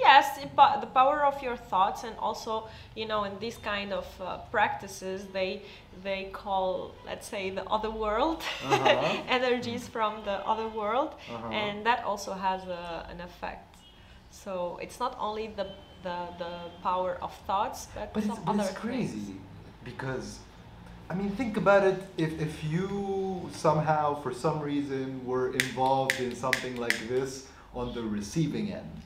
Yes, 0.00 0.38
the 0.38 0.48
the 0.80 0.86
power 0.86 1.24
of 1.24 1.42
your 1.42 1.56
thoughts, 1.56 2.04
and 2.04 2.16
also, 2.18 2.68
you 2.96 3.06
know, 3.06 3.24
in 3.24 3.38
these 3.38 3.58
kind 3.58 3.92
of 3.92 4.06
uh, 4.20 4.38
practices, 4.50 5.26
they 5.32 5.62
they 6.02 6.30
call, 6.32 6.92
let's 7.06 7.26
say, 7.28 7.50
the 7.50 7.64
other 7.70 7.90
world 7.90 8.42
Uh-huh. 8.64 9.22
energies 9.28 9.88
from 9.88 10.12
the 10.24 10.36
other 10.52 10.68
world, 10.68 11.10
Uh-huh. 11.28 11.48
and 11.52 11.84
that 11.86 12.04
also 12.04 12.32
has 12.32 12.62
a, 12.68 13.06
an 13.10 13.20
effect. 13.20 13.76
So 14.30 14.78
it's 14.82 14.98
not 14.98 15.14
only 15.20 15.48
the 15.56 15.66
the, 16.02 16.18
the 16.38 16.52
power 16.82 17.16
of 17.22 17.32
thoughts, 17.46 17.86
but, 17.94 18.12
But 18.12 18.22
some 18.24 18.30
it's, 18.32 18.40
but 18.40 18.52
other 18.54 18.62
it's 18.70 18.78
crazy 18.78 19.18
things. 19.18 19.40
because, 19.84 20.38
I 21.10 21.14
mean, 21.14 21.30
think 21.36 21.56
about 21.56 21.84
it. 21.84 21.98
If, 22.16 22.40
if 22.40 22.64
you 22.64 23.48
somehow, 23.52 24.20
for 24.22 24.32
some 24.34 24.58
reason, 24.60 25.24
were 25.24 25.52
involved 25.52 26.18
in 26.18 26.34
something 26.34 26.74
like 26.76 26.98
this 27.08 27.46
on 27.74 27.94
the 27.94 28.02
receiving 28.02 28.72
end, 28.72 29.02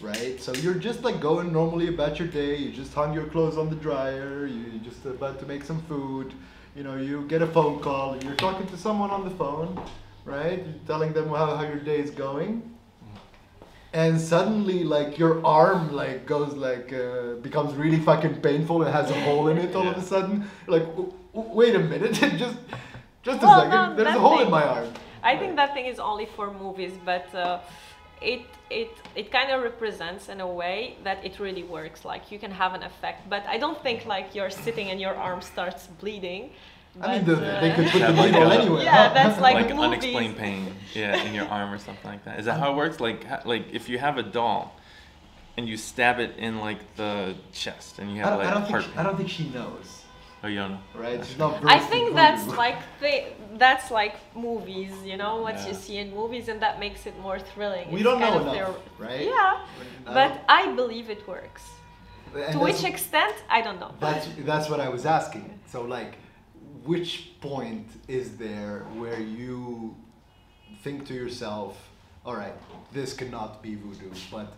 right? 0.00 0.40
So 0.40 0.52
you're 0.54 0.74
just 0.74 1.02
like 1.02 1.20
going 1.20 1.52
normally 1.52 1.88
about 1.88 2.18
your 2.18 2.28
day. 2.28 2.56
You 2.56 2.70
just 2.72 2.92
hung 2.94 3.14
your 3.14 3.26
clothes 3.26 3.56
on 3.56 3.70
the 3.70 3.76
dryer. 3.76 4.46
You- 4.46 4.64
You're 4.72 4.84
just 4.84 5.04
about 5.06 5.38
to 5.40 5.46
make 5.46 5.64
some 5.64 5.80
food. 5.82 6.34
You 6.76 6.82
know, 6.82 6.96
you 6.96 7.22
get 7.28 7.40
a 7.42 7.46
phone 7.46 7.80
call 7.80 8.16
you're 8.22 8.34
talking 8.34 8.66
to 8.66 8.76
someone 8.76 9.10
on 9.10 9.22
the 9.24 9.30
phone, 9.30 9.80
right? 10.24 10.58
You're 10.58 10.74
telling 10.86 11.12
them 11.12 11.28
how, 11.28 11.54
how 11.56 11.62
your 11.62 11.78
day 11.78 11.98
is 12.00 12.10
going 12.10 12.62
and 13.92 14.20
suddenly 14.20 14.82
like 14.82 15.18
your 15.20 15.44
arm 15.46 15.92
like 15.92 16.26
goes 16.26 16.52
like 16.54 16.92
uh, 16.92 17.34
becomes 17.42 17.74
really 17.74 18.00
fucking 18.00 18.40
painful 18.40 18.82
It 18.82 18.90
has 18.90 19.08
a 19.08 19.20
hole 19.22 19.46
in 19.46 19.56
it 19.58 19.72
all 19.76 19.86
of 19.86 19.96
a 19.96 20.02
sudden 20.02 20.50
like 20.66 20.84
w- 20.96 21.12
w- 21.32 21.54
wait 21.54 21.76
a 21.76 21.78
minute 21.78 22.12
just 22.44 22.56
just 23.22 23.40
a 23.40 23.46
Well, 23.46 23.60
second 23.60 23.70
no, 23.90 23.94
there's 23.94 24.08
a 24.08 24.12
that 24.14 24.18
hole 24.18 24.40
in 24.40 24.50
my 24.50 24.64
arm 24.64 24.88
I 25.22 25.36
think 25.38 25.54
that 25.56 25.74
thing 25.74 25.86
is 25.86 25.98
only 26.00 26.26
for 26.26 26.52
movies, 26.52 26.92
but 27.04 27.32
uh, 27.34 27.60
it 28.24 28.42
it 28.70 28.90
it 29.14 29.30
kind 29.30 29.50
of 29.50 29.62
represents 29.62 30.28
in 30.28 30.40
a 30.40 30.46
way 30.46 30.96
that 31.04 31.24
it 31.24 31.38
really 31.38 31.62
works. 31.64 32.04
Like 32.04 32.32
you 32.32 32.38
can 32.38 32.50
have 32.50 32.74
an 32.74 32.82
effect, 32.82 33.28
but 33.28 33.42
I 33.46 33.58
don't 33.58 33.80
think 33.82 34.06
like 34.06 34.34
you're 34.34 34.50
sitting 34.50 34.90
and 34.90 35.00
your 35.00 35.14
arm 35.14 35.40
starts 35.42 35.86
bleeding. 36.00 36.50
i 37.00 37.18
mean 37.18 37.24
but, 37.24 37.26
the, 37.26 37.36
they 37.36 37.70
uh, 37.72 37.76
could 37.76 37.88
put 37.90 37.98
the 38.00 38.06
Have 38.06 38.16
like 38.16 38.32
needle 38.32 38.52
anywhere 38.52 38.82
Yeah, 38.82 39.12
that's 39.12 39.40
like 39.40 39.54
like 39.56 39.68
movies. 39.70 39.84
unexplained 39.84 40.36
pain, 40.36 40.62
yeah, 40.94 41.24
in 41.26 41.34
your 41.34 41.46
arm 41.46 41.72
or 41.72 41.78
something 41.78 42.10
like 42.10 42.24
that. 42.24 42.38
Is 42.38 42.44
that 42.46 42.58
how 42.60 42.72
it 42.72 42.76
works? 42.76 43.00
Like, 43.00 43.44
like 43.44 43.64
if 43.72 43.88
you 43.88 43.98
have 43.98 44.16
a 44.18 44.22
doll, 44.22 44.76
and 45.56 45.68
you 45.68 45.76
stab 45.76 46.18
it 46.20 46.36
in 46.38 46.58
like 46.58 46.80
the 46.96 47.34
chest, 47.52 47.98
and 47.98 48.14
you 48.14 48.22
I 48.22 48.26
have 48.26 48.30
don't, 48.30 48.38
like 48.38 48.48
I, 48.48 48.54
don't 48.54 48.62
heart 48.70 48.84
think 48.84 48.84
she, 48.84 48.90
pain. 48.90 48.98
I 48.98 49.02
don't 49.02 49.16
think 49.16 49.30
she 49.30 49.48
knows 49.50 50.03
Oh, 50.44 50.48
you 50.48 50.56
don't 50.58 50.72
know. 50.72 50.80
right 50.94 51.24
she's 51.24 51.38
not 51.44 51.64
I 51.64 51.78
think 51.78 52.14
that's 52.14 52.46
like 52.64 52.78
thi- 53.00 53.28
that's 53.64 53.90
like 53.90 54.16
movies, 54.48 54.92
you 55.10 55.16
know, 55.16 55.40
what 55.46 55.56
you 55.66 55.72
see 55.74 55.96
in 55.98 56.08
movies, 56.14 56.48
and 56.48 56.60
that 56.60 56.78
makes 56.78 57.06
it 57.06 57.18
more 57.26 57.38
thrilling. 57.38 57.86
we 57.90 58.00
It's 58.00 58.04
don't 58.08 58.20
know 58.20 58.34
of 58.36 58.42
enough 58.42 58.54
their- 58.54 59.06
right 59.08 59.24
Yeah, 59.34 59.54
I 60.10 60.12
but 60.18 60.28
don't- 60.28 60.38
um, 60.38 60.44
I 60.60 60.62
believe 60.80 61.08
it 61.16 61.22
works. 61.26 61.62
and 62.34 62.52
to 62.52 62.58
which 62.58 62.82
extent, 62.92 63.34
I 63.48 63.60
don't 63.66 63.80
know. 63.82 63.92
That's 64.06 64.26
that's 64.50 64.68
what 64.72 64.80
I 64.86 64.88
was 64.96 65.04
asking. 65.18 65.46
So 65.72 65.78
like, 65.96 66.12
which 66.92 67.12
point 67.40 67.86
is 68.18 68.26
there 68.46 68.74
where 69.00 69.20
you 69.40 69.96
think 70.82 71.06
to 71.08 71.14
yourself, 71.14 71.72
all 72.26 72.36
right, 72.42 72.56
this 72.92 73.10
cannot 73.20 73.62
be 73.62 73.72
voodoo, 73.82 74.10
but 74.30 74.48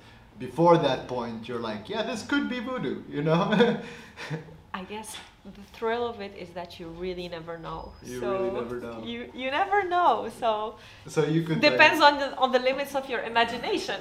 before 0.47 0.77
that 0.89 1.01
point, 1.17 1.39
you're 1.49 1.65
like, 1.71 1.83
yeah, 1.93 2.03
this 2.11 2.21
could 2.31 2.47
be 2.49 2.61
voodoo, 2.69 2.97
you 3.17 3.23
know? 3.29 3.43
I 4.81 4.83
guess 4.85 5.09
the 5.55 5.63
thrill 5.79 6.07
of 6.07 6.21
it 6.21 6.35
is 6.37 6.51
that 6.51 6.81
you 6.81 6.89
really 6.89 7.29
never 7.29 7.59
know. 7.59 7.93
You 8.03 8.21
so 8.21 8.33
really 8.33 8.51
never 8.61 8.81
know. 8.81 9.03
You 9.05 9.31
you 9.35 9.51
never 9.51 9.85
know. 9.89 10.29
So 10.41 10.77
so 11.07 11.25
you 11.25 11.43
could 11.43 11.63
like- 11.63 11.73
depends 11.73 12.01
on 12.03 12.19
the 12.19 12.37
on 12.37 12.51
the 12.53 12.59
limits 12.59 12.95
of 12.95 13.09
your 13.09 13.21
imagination. 13.23 14.01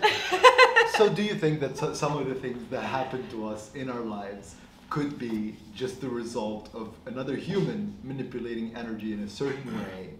so 0.97 1.09
do 1.09 1.23
you 1.23 1.35
think 1.35 1.59
that 1.59 1.77
so- 1.77 1.93
some 1.93 2.17
of 2.17 2.27
the 2.27 2.35
things 2.35 2.59
that 2.69 2.83
happen 2.83 3.27
to 3.29 3.47
us 3.47 3.73
in 3.75 3.89
our 3.89 4.01
lives 4.01 4.55
could 4.89 5.17
be 5.19 5.55
just 5.73 5.99
the 6.01 6.09
result 6.09 6.69
of 6.73 6.93
another 7.05 7.35
human 7.35 7.95
manipulating 8.03 8.75
energy 8.75 9.13
in 9.13 9.21
a 9.23 9.29
certain 9.29 9.71
way 9.83 10.11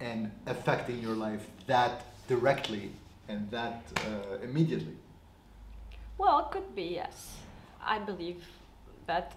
and 0.00 0.30
affecting 0.46 0.98
your 1.00 1.14
life 1.14 1.46
that 1.66 2.04
directly 2.28 2.90
and 3.28 3.50
that 3.50 3.82
uh, 3.96 4.38
immediately? 4.42 4.96
well, 6.18 6.38
it 6.40 6.50
could 6.52 6.74
be 6.74 6.84
yes. 7.00 7.36
I 7.82 7.98
believe 7.98 8.44
that 9.06 9.32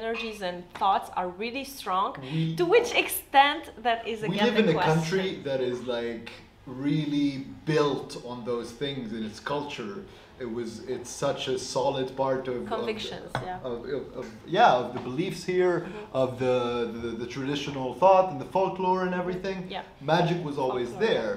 energies 0.00 0.40
and 0.42 0.56
thoughts 0.82 1.08
are 1.20 1.28
really 1.44 1.64
strong. 1.78 2.08
We- 2.22 2.54
to 2.60 2.64
which 2.74 2.90
extent 3.04 3.62
that 3.86 4.00
is 4.12 4.18
we 4.22 4.36
again 4.38 4.54
live 4.54 4.66
the 4.66 4.70
in 4.72 4.76
a 4.78 4.80
country 4.92 5.28
that 5.48 5.60
is 5.60 5.78
like 5.98 6.26
really 6.66 7.30
built 7.72 8.10
on 8.30 8.44
those 8.50 8.68
things 8.82 9.12
in 9.16 9.22
its 9.30 9.40
culture. 9.54 9.96
It 10.44 10.50
was 10.58 10.70
it's 10.94 11.10
such 11.26 11.42
a 11.54 11.56
solid 11.58 12.08
part 12.22 12.44
of 12.52 12.56
of- 12.62 12.66
Convictions, 12.78 13.30
yeah. 13.48 13.68
of, 13.70 13.76
of, 13.96 14.02
of 14.20 14.26
yeah 14.58 14.72
of 14.82 14.86
the 14.96 15.02
beliefs 15.10 15.42
here 15.54 15.76
of 16.22 16.28
the, 16.44 16.56
the 17.02 17.10
the 17.22 17.28
traditional 17.36 17.88
thought 18.02 18.26
and 18.32 18.38
the 18.44 18.50
folklore 18.56 19.00
and 19.06 19.14
everything. 19.22 19.58
Yeah. 19.76 19.82
Magic 20.14 20.38
was 20.48 20.56
always 20.64 20.88
Folklore. 20.90 21.08
there, 21.08 21.34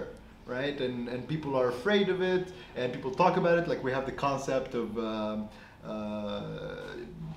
right? 0.55 0.77
And 0.86 0.95
and 1.13 1.19
people 1.33 1.51
are 1.62 1.67
afraid 1.77 2.07
of 2.15 2.19
it, 2.36 2.43
and 2.79 2.86
people 2.95 3.12
talk 3.24 3.33
about 3.43 3.55
it. 3.62 3.65
Like 3.72 3.81
we 3.88 3.91
have 3.98 4.05
the 4.12 4.17
concept 4.27 4.72
of 4.81 4.88
um, 5.12 5.38
uh, 5.86 6.42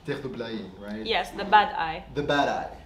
Terre 0.05 0.21
de 0.21 0.29
Blaye, 0.29 0.65
right? 0.79 1.05
Yes, 1.05 1.31
the 1.31 1.45
bad 1.45 1.75
eye. 1.75 2.05
the 2.15 2.23
bad 2.23 2.49
eye, 2.49 2.77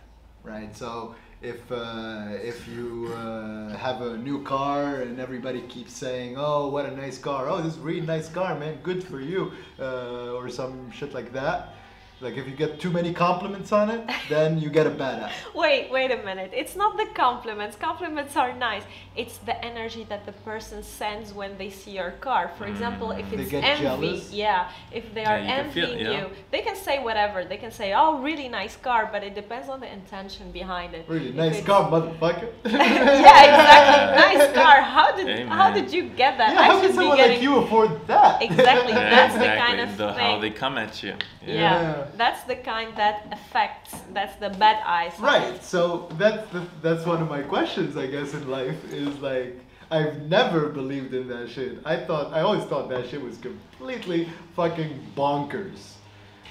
right? 0.42 0.74
So 0.76 1.14
if 1.42 1.70
uh, 1.72 2.28
if 2.42 2.68
you 2.68 3.12
uh, 3.14 3.76
have 3.76 4.02
a 4.02 4.16
new 4.16 4.42
car 4.42 4.96
and 5.02 5.18
everybody 5.20 5.62
keeps 5.62 5.92
saying, 5.92 6.36
"Oh, 6.36 6.68
what 6.68 6.86
a 6.86 6.94
nice 6.96 7.18
car! 7.18 7.48
Oh, 7.48 7.62
this 7.62 7.74
is 7.74 7.78
a 7.78 7.82
really 7.82 8.06
nice 8.06 8.28
car, 8.28 8.58
man. 8.58 8.78
Good 8.82 9.02
for 9.02 9.20
you," 9.20 9.52
uh, 9.78 10.36
or 10.36 10.48
some 10.48 10.90
shit 10.90 11.14
like 11.14 11.32
that. 11.32 11.74
Like 12.20 12.36
if 12.36 12.46
you 12.46 12.54
get 12.54 12.78
too 12.78 12.90
many 12.90 13.12
compliments 13.14 13.72
on 13.72 13.90
it, 13.90 14.02
then 14.28 14.58
you 14.60 14.68
get 14.68 14.86
a 14.86 14.90
bad 14.90 15.22
eye. 15.22 15.32
Wait, 15.54 15.90
wait 15.90 16.10
a 16.10 16.22
minute. 16.22 16.50
It's 16.52 16.76
not 16.76 16.96
the 16.98 17.06
compliments. 17.14 17.76
Compliments 17.76 18.36
are 18.36 18.52
nice. 18.52 18.82
It's 19.16 19.38
the 19.38 19.56
energy 19.64 20.04
that 20.10 20.26
the 20.26 20.32
person 20.32 20.82
sends 20.82 21.32
when 21.32 21.56
they 21.56 21.70
see 21.70 21.92
your 21.92 22.12
car. 22.12 22.50
For 22.58 22.66
mm. 22.66 22.70
example, 22.72 23.12
if 23.12 23.32
it's 23.32 23.50
get 23.50 23.64
envy, 23.64 23.84
jealous? 23.84 24.32
yeah, 24.32 24.70
if 24.92 25.14
they 25.14 25.24
are 25.24 25.38
Yeah, 25.38 25.56
you 25.56 25.62
can 25.62 25.72
feel 25.72 25.84
envying 25.90 26.12
yeah. 26.12 26.20
you, 26.20 26.30
they 26.50 26.60
can 26.60 26.76
say 26.76 27.02
whatever. 27.02 27.44
They 27.44 27.56
can 27.56 27.70
say, 27.70 27.94
"Oh, 27.94 28.20
really 28.20 28.48
nice 28.48 28.76
car," 28.76 29.08
but 29.10 29.22
it 29.24 29.34
depends 29.34 29.68
on 29.68 29.80
the 29.80 29.90
intention 29.90 30.52
behind 30.52 30.94
it. 30.94 31.06
Really 31.08 31.30
If 31.30 31.34
nice 31.34 31.58
it's- 31.58 31.66
car, 31.66 31.90
motherfucker. 31.90 32.48
yeah, 32.64 33.48
exactly. 33.48 34.38
Nice 34.38 34.52
car. 34.60 34.82
How 34.82 35.08
did 35.16 35.48
how 35.48 35.70
did 35.72 35.90
you 35.92 36.02
get 36.22 36.36
that? 36.38 36.52
yeah, 36.52 36.60
I 36.60 36.64
how 36.64 36.80
can 36.80 36.92
someone 36.92 37.16
getting 37.16 37.36
like 37.38 37.42
you 37.42 37.56
afford 37.56 38.06
that? 38.08 38.42
Exactly. 38.42 38.92
Yeah, 38.92 39.10
That's 39.10 39.34
the 39.34 39.50
kind 39.64 39.80
of 39.80 39.96
the, 39.96 40.12
thing. 40.12 40.24
how 40.24 40.38
they 40.38 40.50
come 40.50 40.76
at 40.76 41.02
you. 41.02 41.14
yeah. 41.46 42.09
That's 42.16 42.42
the 42.44 42.56
kind 42.56 42.96
that 42.96 43.26
affects. 43.32 43.94
That's 44.12 44.36
the 44.36 44.50
bad 44.50 44.82
eyes. 44.86 45.12
Right. 45.18 45.62
So 45.62 46.08
that's 46.18 46.50
the, 46.52 46.66
that's 46.82 47.04
one 47.06 47.20
of 47.22 47.28
my 47.28 47.42
questions, 47.42 47.96
I 47.96 48.06
guess, 48.06 48.34
in 48.34 48.48
life 48.50 48.80
is 48.92 49.18
like 49.20 49.58
I've 49.90 50.22
never 50.22 50.68
believed 50.68 51.14
in 51.14 51.26
that 51.28 51.50
shit. 51.50 51.78
I 51.84 51.96
thought 51.96 52.32
I 52.32 52.40
always 52.40 52.64
thought 52.64 52.88
that 52.90 53.08
shit 53.08 53.22
was 53.22 53.36
completely 53.38 54.28
fucking 54.54 54.92
bonkers. 55.16 55.94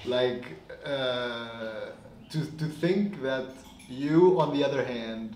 Like 0.06 0.46
uh, 0.86 1.92
to 2.32 2.39
to 2.62 2.66
think 2.66 3.22
that 3.22 3.48
you, 3.88 4.39
on 4.39 4.54
the 4.56 4.63
other 4.63 4.84
hand, 4.84 5.36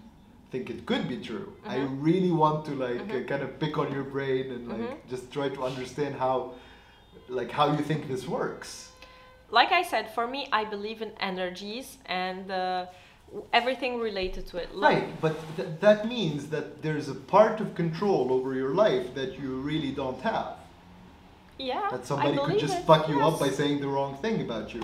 think 0.51 0.70
it 0.70 0.86
could 0.86 1.08
be 1.08 1.18
true. 1.18 1.51
I 1.65 1.77
Mhm. 1.77 1.98
really 2.08 2.32
want 2.32 2.65
to 2.65 2.74
like 2.75 3.01
Mhm. 3.08 3.24
uh, 3.24 3.27
kind 3.32 3.42
of 3.44 3.60
pick 3.60 3.77
on 3.77 3.92
your 3.92 4.03
brain 4.03 4.51
and 4.51 4.68
like 4.70 4.88
Mhm. 4.89 5.10
just 5.10 5.32
try 5.32 5.50
to 5.50 5.63
understand 5.63 6.15
how, 6.15 6.36
like 7.27 7.51
how 7.51 7.65
you 7.77 7.84
think 7.89 8.08
this 8.08 8.27
works. 8.27 8.92
Like 9.53 9.72
I 9.72 9.83
said, 9.83 10.10
for 10.10 10.25
me, 10.27 10.48
I 10.51 10.63
believe 10.65 11.00
in 11.03 11.12
energies 11.19 11.98
and 12.07 12.50
uh, 12.50 12.88
everything 13.60 14.00
related 14.00 14.48
to 14.48 14.57
it. 14.57 14.74
Like- 14.74 14.95
Right, 14.95 15.22
but 15.22 15.36
th- 15.57 15.69
that 15.79 16.07
means 16.07 16.48
that 16.50 16.81
there's 16.81 17.07
a 17.07 17.15
part 17.36 17.62
of 17.62 17.75
control 17.75 18.33
over 18.33 18.55
your 18.55 18.74
life 18.74 19.13
that 19.13 19.39
you 19.39 19.50
really 19.69 19.91
don't 19.91 20.22
have. 20.22 20.53
Yeah. 21.60 21.88
That 21.91 22.03
somebody 22.05 22.38
could 22.38 22.60
just 22.60 22.79
it, 22.79 22.86
fuck 22.86 23.07
you 23.07 23.22
up 23.22 23.39
by 23.39 23.50
saying 23.50 23.79
the 23.79 23.88
wrong 23.88 24.17
thing 24.24 24.41
about 24.41 24.74
you. 24.74 24.83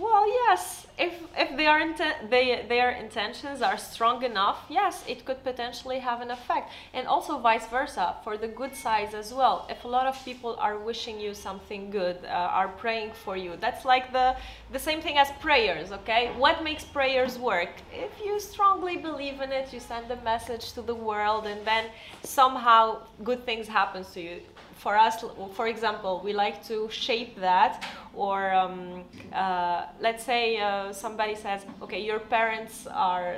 Well, 0.00 0.26
yes. 0.26 0.86
If 0.98 1.14
if 1.36 1.56
their 1.56 1.78
inten- 1.86 2.30
they, 2.30 2.64
their 2.68 2.90
intentions 2.90 3.60
are 3.62 3.76
strong 3.76 4.22
enough, 4.22 4.58
yes, 4.68 5.04
it 5.06 5.24
could 5.26 5.44
potentially 5.44 5.98
have 5.98 6.20
an 6.22 6.30
effect. 6.30 6.70
And 6.94 7.06
also 7.06 7.38
vice 7.38 7.66
versa 7.66 8.16
for 8.24 8.36
the 8.38 8.48
good 8.48 8.74
sides 8.74 9.14
as 9.14 9.32
well. 9.34 9.66
If 9.68 9.84
a 9.84 9.88
lot 9.88 10.06
of 10.06 10.16
people 10.24 10.56
are 10.58 10.76
wishing 10.78 11.20
you 11.20 11.34
something 11.34 11.90
good, 11.90 12.16
uh, 12.24 12.58
are 12.60 12.68
praying 12.68 13.12
for 13.24 13.36
you, 13.36 13.52
that's 13.64 13.84
like 13.84 14.12
the 14.12 14.36
the 14.72 14.78
same 14.78 15.00
thing 15.02 15.16
as 15.18 15.28
prayers. 15.40 15.92
Okay, 15.92 16.22
what 16.44 16.64
makes 16.64 16.84
prayers 16.84 17.38
work? 17.38 17.72
If 17.92 18.12
you 18.24 18.40
strongly 18.40 18.96
believe 18.96 19.40
in 19.44 19.52
it, 19.52 19.72
you 19.74 19.80
send 19.80 20.10
a 20.10 20.20
message 20.32 20.72
to 20.76 20.82
the 20.82 20.94
world, 20.94 21.46
and 21.46 21.60
then 21.66 21.84
somehow 22.22 22.82
good 23.22 23.44
things 23.44 23.68
happen 23.68 24.04
to 24.14 24.20
you 24.20 24.40
for 24.80 24.96
us, 24.96 25.14
for 25.58 25.66
example, 25.74 26.22
we 26.24 26.32
like 26.32 26.58
to 26.72 26.88
shape 26.90 27.32
that, 27.48 27.84
or 28.14 28.38
um, 28.52 29.04
uh, 29.32 29.84
let's 30.00 30.24
say 30.24 30.44
uh, 30.58 30.90
somebody 30.92 31.34
says, 31.34 31.60
okay, 31.82 32.00
your 32.10 32.18
parents 32.18 32.86
are, 33.10 33.36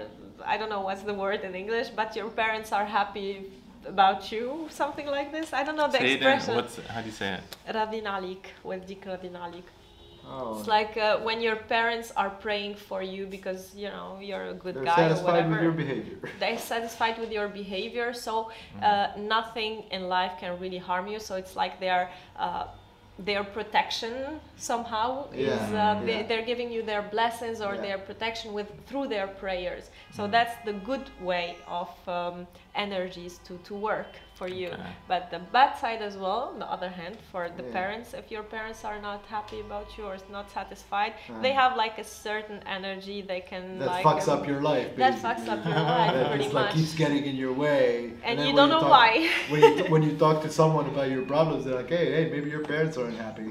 I 0.52 0.56
don't 0.56 0.70
know 0.74 0.82
what's 0.88 1.02
the 1.02 1.14
word 1.14 1.40
in 1.48 1.54
English, 1.62 1.88
but 2.00 2.14
your 2.14 2.30
parents 2.30 2.70
are 2.70 2.84
happy 2.84 3.50
about 3.94 4.30
you, 4.30 4.68
something 4.70 5.06
like 5.06 5.32
this. 5.32 5.52
I 5.52 5.64
don't 5.64 5.76
know 5.76 5.88
the 5.90 5.98
Say 5.98 6.12
it 6.12 6.22
in, 6.22 6.28
expression. 6.28 6.54
what's, 6.54 6.76
how 6.86 7.00
do 7.00 7.06
you 7.06 7.12
say 7.22 7.38
it? 7.38 7.74
Radinalik, 7.74 8.44
with 8.62 8.86
dik 8.86 9.04
radinalik. 9.04 9.66
Oh. 10.24 10.58
It's 10.58 10.68
like 10.68 10.96
uh, 10.96 11.18
when 11.20 11.40
your 11.40 11.56
parents 11.56 12.12
are 12.16 12.30
praying 12.30 12.76
for 12.76 13.02
you 13.02 13.26
because 13.26 13.74
you 13.74 13.88
know 13.88 14.18
you're 14.20 14.46
a 14.48 14.54
good 14.54 14.76
They're 14.76 14.84
guy 14.84 15.04
or 15.06 15.08
satisfied 15.16 15.24
whatever 15.24 15.50
with 15.54 15.62
your 15.62 15.72
behavior. 15.72 16.18
they're 16.40 16.58
satisfied 16.58 17.18
with 17.18 17.32
your 17.32 17.48
behavior 17.48 18.12
so 18.12 18.32
Mm-hmm. 18.42 18.84
uh, 18.84 19.06
nothing 19.36 19.84
in 19.90 20.08
life 20.08 20.32
can 20.40 20.58
really 20.60 20.78
harm 20.78 21.06
you 21.08 21.18
so 21.18 21.34
it's 21.36 21.54
like 21.56 21.80
their 21.80 22.10
uh, 22.38 22.66
their 23.18 23.44
protection 23.44 24.14
somehow 24.56 25.28
is 25.32 25.46
Yeah, 25.70 25.82
uh, 25.98 26.04
they, 26.06 26.20
yeah. 26.20 26.26
they're 26.28 26.46
giving 26.52 26.70
you 26.72 26.82
their 26.82 27.02
blessings 27.02 27.60
or 27.60 27.74
Yeah. 27.74 27.82
their 27.86 27.98
protection 27.98 28.52
with 28.54 28.68
through 28.86 29.08
their 29.08 29.26
prayers 29.42 29.84
so 30.16 30.22
Mm-hmm. 30.22 30.32
that's 30.32 30.54
the 30.64 30.72
good 30.90 31.06
way 31.20 31.56
of 31.66 31.90
um, 32.08 32.46
energies 32.74 33.38
to, 33.46 33.58
to 33.64 33.74
work 33.74 34.12
for 34.34 34.48
you 34.48 34.68
Okay. 34.68 34.92
but 35.06 35.30
the 35.30 35.38
bad 35.52 35.76
side 35.78 36.00
as 36.00 36.16
well 36.16 36.50
on 36.52 36.58
the 36.58 36.66
other 36.76 36.88
hand 36.88 37.16
for 37.30 37.50
the 37.58 37.62
Yeah. 37.64 37.72
parents 37.78 38.14
if 38.14 38.30
your 38.30 38.42
parents 38.42 38.82
are 38.84 38.98
not 39.00 39.20
happy 39.26 39.60
about 39.60 39.86
you 39.98 40.04
or 40.10 40.16
not 40.30 40.50
satisfied 40.50 41.12
Uh. 41.28 41.40
they 41.42 41.52
have 41.52 41.76
like 41.76 41.98
a 41.98 42.04
certain 42.04 42.60
energy 42.66 43.20
they 43.20 43.40
can 43.40 43.78
That 43.78 43.88
like 43.88 44.04
fucks 44.06 44.26
um, 44.28 44.38
up 44.40 44.46
your 44.48 44.62
life. 44.62 44.96
that 44.96 45.14
fucks 45.24 45.46
up 45.54 45.60
your 45.66 45.74
life 45.96 46.12
That 46.16 46.28
pretty 46.30 46.44
just 46.44 46.54
like 46.54 46.64
much 46.66 46.74
keeps 46.74 46.94
getting 46.94 47.24
in 47.30 47.36
your 47.36 47.52
way. 47.52 48.12
and 48.24 48.38
then 48.38 48.46
you 48.48 48.54
don't 48.58 48.70
know 48.70 48.80
talk- 48.80 48.96
why. 48.98 49.28
when 49.52 49.60
you 49.78 49.84
when 49.92 50.02
you 50.02 50.12
talk 50.24 50.36
to 50.46 50.50
someone 50.60 50.86
about 50.94 51.08
your 51.14 51.24
problems, 51.34 51.64
they're 51.64 51.74
like, 51.82 51.90
hey, 51.98 52.06
hey, 52.16 52.24
maybe 52.34 52.48
your 52.56 52.64
parents 52.72 52.96
aren't 52.96 53.18
happy. 53.26 53.48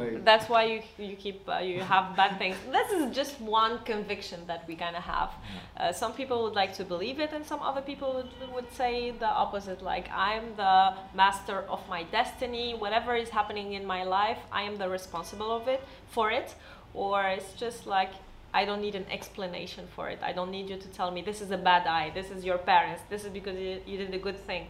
like, 0.00 0.24
That's 0.24 0.48
why 0.52 0.62
you 0.72 0.78
you 0.98 1.16
keep 1.24 1.38
uh, 1.48 1.58
you 1.70 1.80
have 1.94 2.04
bad 2.20 2.32
things. 2.38 2.56
This 2.78 2.88
is 2.98 3.04
just 3.20 3.34
one 3.40 3.74
conviction 3.92 4.38
that 4.50 4.60
we 4.68 4.74
kind 4.84 4.96
of 5.00 5.04
have. 5.16 5.30
Uh, 5.76 5.92
some 5.92 6.12
people 6.20 6.36
would 6.44 6.54
like 6.62 6.72
to 6.80 6.84
believe 6.84 7.18
it, 7.24 7.30
and 7.36 7.44
some 7.52 7.60
other 7.72 7.82
people 7.82 8.24
would, 8.54 8.70
say 8.72 9.10
the 9.10 9.26
opposite. 9.44 9.82
Like 9.82 10.08
I'm 10.10 10.54
the 10.56 10.94
master 11.14 11.58
of 11.74 11.80
my 11.88 12.02
destiny. 12.18 12.74
Whatever 12.74 13.16
is 13.16 13.30
happening 13.30 13.72
in 13.72 13.84
my 13.86 14.04
life, 14.04 14.38
I 14.50 14.62
am 14.62 14.76
the 14.76 14.88
responsible 14.88 15.50
of 15.50 15.68
it 15.68 15.82
for 16.08 16.30
it. 16.30 16.54
Or 16.94 17.22
it's 17.36 17.52
just 17.54 17.86
like 17.86 18.12
I 18.54 18.64
don't 18.66 18.82
need 18.82 18.94
an 18.94 19.06
explanation 19.10 19.84
for 19.96 20.10
it. 20.10 20.18
I 20.22 20.32
don't 20.32 20.50
need 20.50 20.68
you 20.68 20.76
to 20.76 20.88
tell 20.88 21.10
me 21.10 21.22
this 21.22 21.40
is 21.40 21.50
a 21.50 21.56
bad 21.70 21.86
eye. 21.86 22.10
This 22.14 22.30
is 22.30 22.44
your 22.44 22.58
parents. 22.58 23.02
This 23.08 23.24
is 23.24 23.30
because 23.30 23.58
you, 23.58 23.80
you 23.86 23.96
did 23.98 24.14
a 24.14 24.18
good 24.18 24.38
thing. 24.46 24.66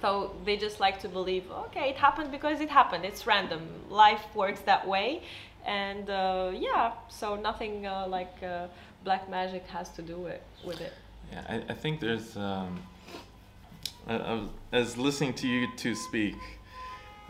So 0.00 0.34
they 0.46 0.56
just 0.56 0.80
like 0.80 0.98
to 1.00 1.08
believe, 1.08 1.44
okay, 1.66 1.90
it 1.90 1.96
happened 1.96 2.32
because 2.32 2.60
it 2.60 2.70
happened. 2.70 3.04
It's 3.04 3.26
random. 3.26 3.62
Life 3.88 4.24
works 4.34 4.60
that 4.62 4.88
way, 4.88 5.22
and 5.64 6.10
uh, 6.10 6.50
yeah. 6.52 6.92
So 7.08 7.36
nothing 7.36 7.86
uh, 7.86 8.06
like 8.08 8.34
uh, 8.42 8.66
black 9.04 9.30
magic 9.30 9.64
has 9.68 9.90
to 9.90 10.02
do 10.02 10.16
with 10.16 10.40
with 10.64 10.80
it. 10.80 10.94
Yeah, 11.30 11.44
I, 11.48 11.72
I 11.72 11.74
think 11.74 12.00
there's, 12.00 12.36
um, 12.36 12.80
as 14.72 14.96
listening 14.96 15.34
to 15.34 15.46
you 15.46 15.68
two 15.76 15.94
speak, 15.94 16.36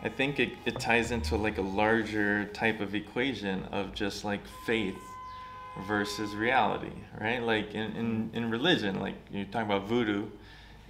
I 0.01 0.09
think 0.09 0.39
it, 0.39 0.51
it 0.65 0.79
ties 0.79 1.11
into 1.11 1.37
like 1.37 1.57
a 1.57 1.61
larger 1.61 2.45
type 2.45 2.81
of 2.81 2.95
equation 2.95 3.63
of 3.65 3.93
just 3.93 4.25
like 4.25 4.41
faith 4.65 4.97
versus 5.87 6.35
reality, 6.35 6.91
right? 7.19 7.41
Like 7.41 7.73
in, 7.73 7.95
in, 7.95 8.29
in 8.33 8.49
religion, 8.49 8.99
like 8.99 9.15
you're 9.31 9.45
talking 9.45 9.71
about 9.71 9.87
voodoo, 9.87 10.25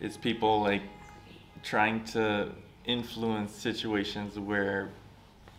it's 0.02 0.18
people 0.18 0.62
like 0.62 0.82
trying 1.62 2.04
to 2.06 2.50
influence 2.86 3.54
situations 3.54 4.38
where 4.38 4.90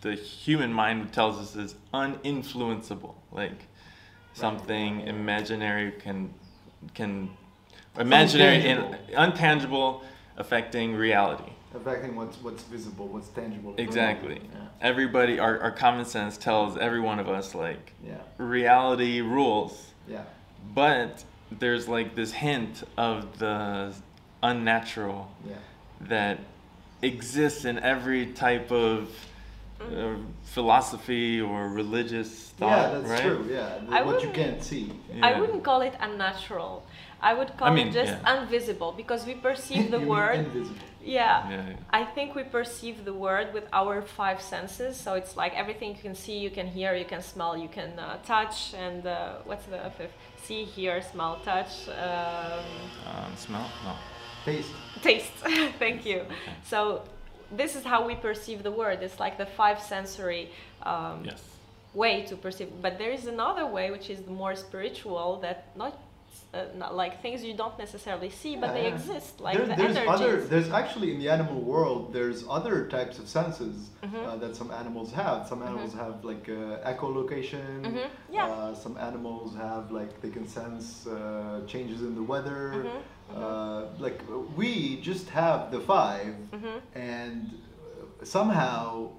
the 0.01 0.13
human 0.13 0.71
mind 0.71 1.11
tells 1.13 1.39
us 1.39 1.55
is 1.55 1.75
uninfluenceable. 1.93 3.15
Like 3.31 3.67
something 4.33 5.01
imaginary 5.01 5.93
can 5.93 6.33
can 6.93 7.29
imaginary 7.99 8.57
and 8.69 8.95
untangible 9.13 10.01
affecting 10.37 10.93
reality. 10.95 11.51
affecting 11.73 12.15
what's 12.15 12.37
what's 12.41 12.63
visible, 12.63 13.07
what's 13.07 13.27
tangible. 13.29 13.73
Exactly. 13.77 14.35
Yeah. 14.53 14.59
Everybody, 14.81 15.39
our, 15.39 15.59
our 15.59 15.71
common 15.71 16.05
sense 16.05 16.37
tells 16.37 16.77
every 16.77 16.99
one 17.01 17.19
of 17.19 17.27
us 17.29 17.53
like 17.55 17.91
Yeah. 18.05 18.17
reality 18.37 19.21
rules, 19.21 19.91
Yeah. 20.07 20.23
but 20.73 21.23
there's 21.51 21.87
like 21.87 22.15
this 22.15 22.31
hint 22.31 22.83
of 22.97 23.39
the 23.39 23.93
unnatural 24.43 25.29
Yeah. 25.47 25.55
that 26.01 26.39
exists 27.01 27.65
in 27.65 27.77
every 27.79 28.27
type 28.27 28.71
of 28.71 29.09
uh, 29.81 30.15
philosophy 30.43 31.41
or 31.41 31.69
religious 31.69 32.49
thought, 32.57 32.69
yeah, 32.93 32.99
that's 32.99 33.09
right? 33.09 33.21
true. 33.21 33.47
Yeah, 33.49 33.79
I 33.89 34.01
what 34.03 34.23
you 34.23 34.29
can't 34.29 34.63
see. 34.63 34.91
I 35.21 35.39
wouldn't 35.39 35.63
call 35.63 35.81
it 35.81 35.93
unnatural. 35.99 36.83
I 37.21 37.33
would 37.33 37.57
call 37.57 37.71
mean, 37.71 37.87
it 37.87 37.93
just 37.93 38.13
yeah. 38.21 38.41
invisible 38.41 38.91
because 38.91 39.25
we 39.25 39.33
perceive 39.33 39.91
the 39.95 39.97
You 39.99 40.05
mean 40.05 40.09
word. 40.09 40.39
invisible. 40.39 40.77
Yeah. 41.03 41.49
Yeah, 41.49 41.67
yeah. 41.69 41.75
I 41.91 42.03
think 42.03 42.35
we 42.35 42.43
perceive 42.43 43.05
the 43.05 43.13
word 43.13 43.53
with 43.53 43.65
our 43.73 44.01
five 44.01 44.41
senses. 44.41 44.97
So 44.97 45.13
it's 45.13 45.37
like 45.37 45.53
everything 45.55 45.89
you 45.95 46.01
can 46.01 46.15
see, 46.15 46.37
you 46.39 46.49
can 46.49 46.67
hear, 46.67 46.95
you 46.95 47.05
can 47.05 47.21
smell, 47.21 47.55
you 47.57 47.67
can 47.69 47.99
uh, 47.99 48.17
touch, 48.25 48.73
and 48.73 49.05
uh, 49.05 49.35
what's 49.45 49.65
the 49.65 49.79
fifth? 49.97 50.13
See, 50.43 50.63
hear, 50.63 51.01
smell, 51.01 51.39
touch, 51.43 51.87
um, 51.89 52.63
Um, 53.07 53.35
smell? 53.37 53.69
No. 53.83 53.93
Taste. 54.45 54.71
taste. 55.01 55.31
Thank 55.79 56.05
you. 56.05 56.25
So 56.63 57.01
this 57.51 57.75
is 57.75 57.83
how 57.83 58.05
we 58.05 58.15
perceive 58.15 58.63
the 58.63 58.71
world. 58.71 58.99
It's 59.01 59.19
like 59.19 59.37
the 59.37 59.45
five 59.45 59.79
sensory 59.81 60.49
um, 60.83 61.23
Yes. 61.25 61.41
way 61.93 62.23
to 62.23 62.35
perceive. 62.35 62.69
But 62.81 62.97
there 62.97 63.11
is 63.11 63.25
another 63.27 63.65
way, 63.65 63.91
which 63.91 64.09
is 64.09 64.25
more 64.27 64.55
spiritual, 64.55 65.39
that 65.41 65.75
not. 65.75 65.97
Uh, 66.55 66.63
not 66.77 66.95
like 66.95 67.21
things 67.21 67.43
you 67.43 67.53
don't 67.53 67.77
necessarily 67.77 68.29
see, 68.29 68.55
but 68.55 68.71
they 68.73 68.83
Yeah. 68.87 68.93
exist, 68.95 69.41
like 69.41 69.57
There- 69.57 69.65
the 69.65 69.75
there's 69.75 69.97
energies. 69.97 70.21
other. 70.21 70.33
There's 70.53 70.71
actually 70.71 71.11
in 71.13 71.19
the 71.19 71.27
animal 71.37 71.59
world. 71.73 72.13
There's 72.13 72.45
other 72.57 72.87
types 72.87 73.19
of 73.19 73.27
senses 73.27 73.75
Mhm. 74.01 74.25
uh, 74.25 74.35
that 74.37 74.55
some 74.55 74.71
animals 74.71 75.11
have. 75.11 75.37
Some 75.51 75.61
animals 75.69 75.93
have 76.03 76.15
like 76.23 76.47
uh, 76.47 76.91
echolocation. 76.91 77.67
Mhm, 77.83 78.07
yeah. 78.31 78.45
Uh, 78.47 78.73
some 78.73 78.95
animals 79.09 79.53
have 79.65 79.91
like 79.99 80.11
they 80.21 80.29
can 80.37 80.47
sense 80.47 80.85
uh, 81.07 81.15
changes 81.67 81.99
in 82.07 82.13
the 82.19 82.23
weather. 82.33 82.61
Mhm, 82.85 83.01
Uh, 83.35 83.81
like 84.05 84.19
we 84.59 84.69
just 85.09 85.27
have 85.41 85.59
the 85.75 85.81
five, 85.93 86.33
Mhm. 86.53 86.77
and 87.15 87.41
somehow 88.23 89.09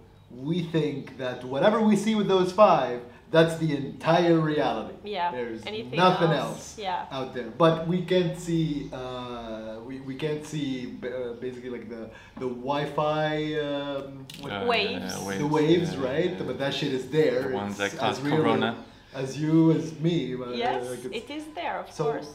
we 0.48 0.62
think 0.62 1.18
that 1.18 1.44
whatever 1.44 1.78
we 1.90 1.96
see 2.04 2.14
with 2.14 2.28
those 2.28 2.50
five, 2.52 3.00
that's 3.30 3.56
the 3.58 3.76
entire 3.76 4.38
reality. 4.38 4.94
Yeah. 5.04 5.30
There's 5.32 5.64
Anything 5.66 5.96
nothing 5.98 6.30
else, 6.30 6.48
else, 6.48 6.78
yeah. 6.78 7.06
out 7.10 7.34
there. 7.34 7.50
But 7.50 7.86
we 7.88 8.02
can't 8.02 8.38
see. 8.38 8.88
Uh, 8.92 9.80
we, 9.84 10.00
we 10.00 10.14
can't 10.14 10.44
see 10.44 10.98
uh, 11.02 11.34
basically 11.34 11.70
like 11.70 11.88
the 11.88 12.10
the 12.38 12.46
Wi-Fi. 12.48 13.54
Um, 13.54 14.26
what- 14.40 14.52
Uh, 14.52 14.66
Waves. 14.66 15.14
yeah, 15.26 15.38
the 15.38 15.46
waves, 15.46 15.94
yeah, 15.94 16.04
right? 16.08 16.30
yeah. 16.32 16.42
But 16.46 16.58
that 16.58 16.72
shit 16.74 16.92
is 16.92 17.08
there. 17.10 17.42
The 17.48 17.54
ones 17.54 17.78
It's 17.80 17.92
that 17.94 18.00
cause 18.00 18.18
as 18.18 18.24
real 18.24 18.36
corona. 18.38 18.76
As 19.14 19.38
you 19.40 19.72
as 19.72 19.98
me. 20.00 20.34
uh, 20.34 20.50
Yes, 20.50 20.88
like 20.90 21.04
it's- 21.04 21.22
it 21.22 21.30
is 21.38 21.44
there, 21.54 21.76
of 21.80 21.90
so 21.92 22.04
course. 22.04 22.30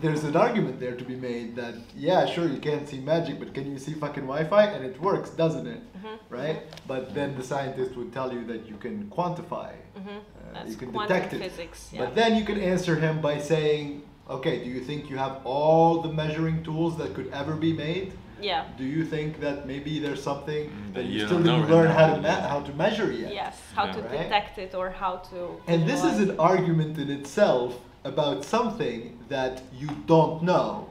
There's 0.00 0.24
an 0.24 0.36
argument 0.36 0.80
there 0.80 0.94
to 0.94 1.04
be 1.04 1.14
made 1.16 1.54
that 1.56 1.74
yeah, 1.96 2.24
sure 2.26 2.48
you 2.48 2.58
can't 2.58 2.88
see 2.88 2.98
magic, 3.00 3.38
but 3.38 3.52
can 3.54 3.70
you 3.70 3.78
see 3.78 3.92
fucking 3.94 4.24
Wi-Fi? 4.24 4.64
And 4.64 4.84
it 4.84 5.00
works, 5.00 5.30
doesn't 5.30 5.66
it? 5.66 5.80
Mhm, 5.96 6.18
Right? 6.30 6.62
But 6.86 7.14
then 7.14 7.36
the 7.36 7.42
scientist 7.44 7.96
would 7.96 8.12
tell 8.12 8.32
you 8.32 8.44
that 8.46 8.66
you 8.68 8.76
can 8.76 9.10
quantify, 9.16 9.72
Mhm. 9.96 10.06
uh, 10.08 10.54
That's 10.54 10.70
you 10.70 10.76
can 10.76 10.92
detect 10.92 11.32
it. 11.34 11.40
physics. 11.42 11.90
Yeah. 11.92 12.00
But 12.04 12.14
then 12.14 12.36
you 12.36 12.44
can 12.44 12.58
answer 12.60 12.96
him 12.96 13.20
by 13.20 13.38
saying, 13.38 14.02
okay, 14.30 14.62
do 14.64 14.70
you 14.70 14.80
think 14.80 15.10
you 15.10 15.16
have 15.18 15.36
all 15.44 16.00
the 16.00 16.12
measuring 16.12 16.62
tools 16.62 16.96
that 16.98 17.14
could 17.14 17.28
ever 17.32 17.54
be 17.54 17.72
made? 17.72 18.12
yeah. 18.40 18.64
Do 18.76 18.82
you 18.84 19.04
think 19.04 19.38
that 19.40 19.66
maybe 19.68 20.00
there's 20.00 20.20
something 20.30 20.62
Mm, 20.68 20.94
that 20.94 20.94
that 20.94 21.04
you 21.04 21.20
you 21.20 21.26
still 21.26 21.38
don't 21.38 21.46
know 21.46 21.56
didn't 21.60 21.76
learn 21.76 21.90
how 22.00 22.06
to 22.14 22.20
me- 22.20 22.48
how 22.52 22.60
to 22.68 22.72
measure 22.84 23.10
yet? 23.12 23.32
Yes. 23.32 23.54
How 23.76 23.84
Yeah. 23.86 23.92
to 23.96 24.00
Right? 24.02 24.10
detect 24.22 24.58
it 24.64 24.74
or 24.74 24.90
how 24.90 25.14
to. 25.30 25.38
And 25.72 25.86
this 25.90 26.02
is 26.10 26.16
an 26.26 26.32
argument 26.40 26.98
in 26.98 27.08
itself 27.18 27.78
about 28.04 28.44
something 28.44 29.18
that 29.28 29.62
you 29.78 29.88
don't 30.06 30.42
know 30.42 30.88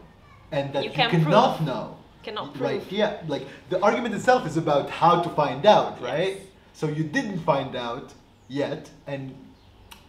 and 0.51 0.73
that 0.73 0.83
You 0.83 0.89
you, 0.89 0.95
cannot 0.95 1.57
prove. 1.57 1.67
know. 1.67 1.97
Cannot 2.23 2.59
Right, 2.59 2.81
prove. 2.81 2.91
yeah. 2.91 3.17
Like 3.27 3.47
the 3.69 3.81
argument 3.81 4.15
itself 4.15 4.45
is 4.45 4.57
about 4.57 4.89
how 4.89 5.21
to 5.21 5.29
find 5.29 5.65
out, 5.65 6.01
right? 6.01 6.35
Yes. 6.37 6.45
So 6.73 6.87
you 6.87 7.03
didn't 7.03 7.39
find 7.39 7.75
out 7.75 8.13
yet 8.47 8.89
and 9.07 9.33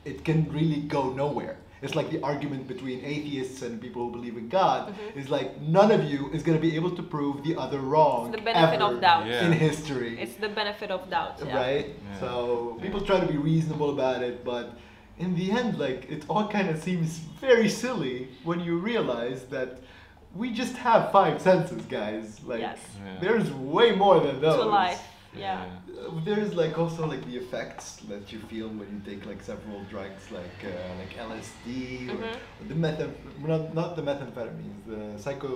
it 0.05 0.25
can 0.25 0.51
really 0.53 0.81
go 0.83 1.11
nowhere. 1.11 1.57
It's 1.81 1.97
like 1.97 2.11
the 2.11 2.23
argument 2.23 2.69
between 2.69 3.05
atheists 3.05 3.63
and 3.63 3.81
people 3.81 4.03
who 4.07 4.13
believe 4.13 4.37
in 4.37 4.49
God 4.49 4.81
Mhm. 4.95 5.17
is 5.21 5.29
like 5.31 5.61
none 5.61 5.91
of 5.91 6.05
you 6.05 6.31
is 6.33 6.43
going 6.45 6.57
to 6.57 6.63
be 6.69 6.77
able 6.77 6.93
to 6.93 7.03
prove 7.03 7.43
the 7.43 7.57
other 7.57 7.81
wrong 7.81 8.29
It's 8.29 8.37
the 8.37 8.43
benefit 8.45 8.81
ever 8.81 8.95
of 8.95 9.01
doubt. 9.01 9.27
Yeah. 9.27 9.47
in 9.47 9.53
history 9.53 10.21
It's 10.21 10.35
the 10.37 10.49
benefit 10.49 10.91
of 10.93 11.11
doubt. 11.11 11.35
Yeah. 11.45 11.57
right? 11.57 11.87
Yeah. 11.89 12.21
So 12.21 12.75
Yeah. 12.77 12.83
people 12.85 13.01
try 13.01 13.19
to 13.19 13.27
be 13.27 13.37
reasonable 13.37 13.91
about 13.91 14.23
it, 14.23 14.45
but 14.45 14.67
in 15.19 15.35
the 15.37 15.51
end, 15.53 15.79
like 15.79 16.11
it 16.11 16.25
all 16.29 16.49
kind 16.49 16.69
of 16.71 16.83
seems 16.83 17.19
very 17.41 17.69
silly 17.69 18.29
when 18.45 18.61
you 18.61 18.79
realize 18.79 19.45
that 19.51 19.79
we 20.35 20.51
just 20.53 20.77
have 20.77 21.13
five 21.13 21.41
senses, 21.41 21.83
guys. 21.87 22.41
Like 22.45 22.61
Yes. 22.61 22.79
Yeah. 23.05 23.19
there's 23.21 23.51
way 23.53 23.95
more 23.95 24.21
than 24.21 24.41
those. 24.41 24.57
To 24.61 24.65
life. 24.65 25.03
Yeah. 25.35 25.65
Uh, 25.65 26.21
There's 26.27 26.53
like 26.55 26.79
also 26.79 27.07
like 27.07 27.25
the 27.25 27.37
effects 27.39 27.97
that 28.11 28.31
you 28.33 28.39
feel 28.51 28.69
when 28.69 28.89
you 28.95 29.01
take 29.11 29.25
like 29.25 29.43
several 29.43 29.81
drugs 29.89 30.31
like 30.31 30.59
uh, 30.63 30.69
like 31.01 31.13
LSD 31.31 31.67
or 32.11 32.17
Mhm. 32.17 32.69
the 32.69 32.75
meth 32.75 33.01
not 33.51 33.75
not 33.75 33.97
the 33.97 34.03
methamphetamines 34.03 34.81
the 34.87 35.19
psycho 35.23 35.53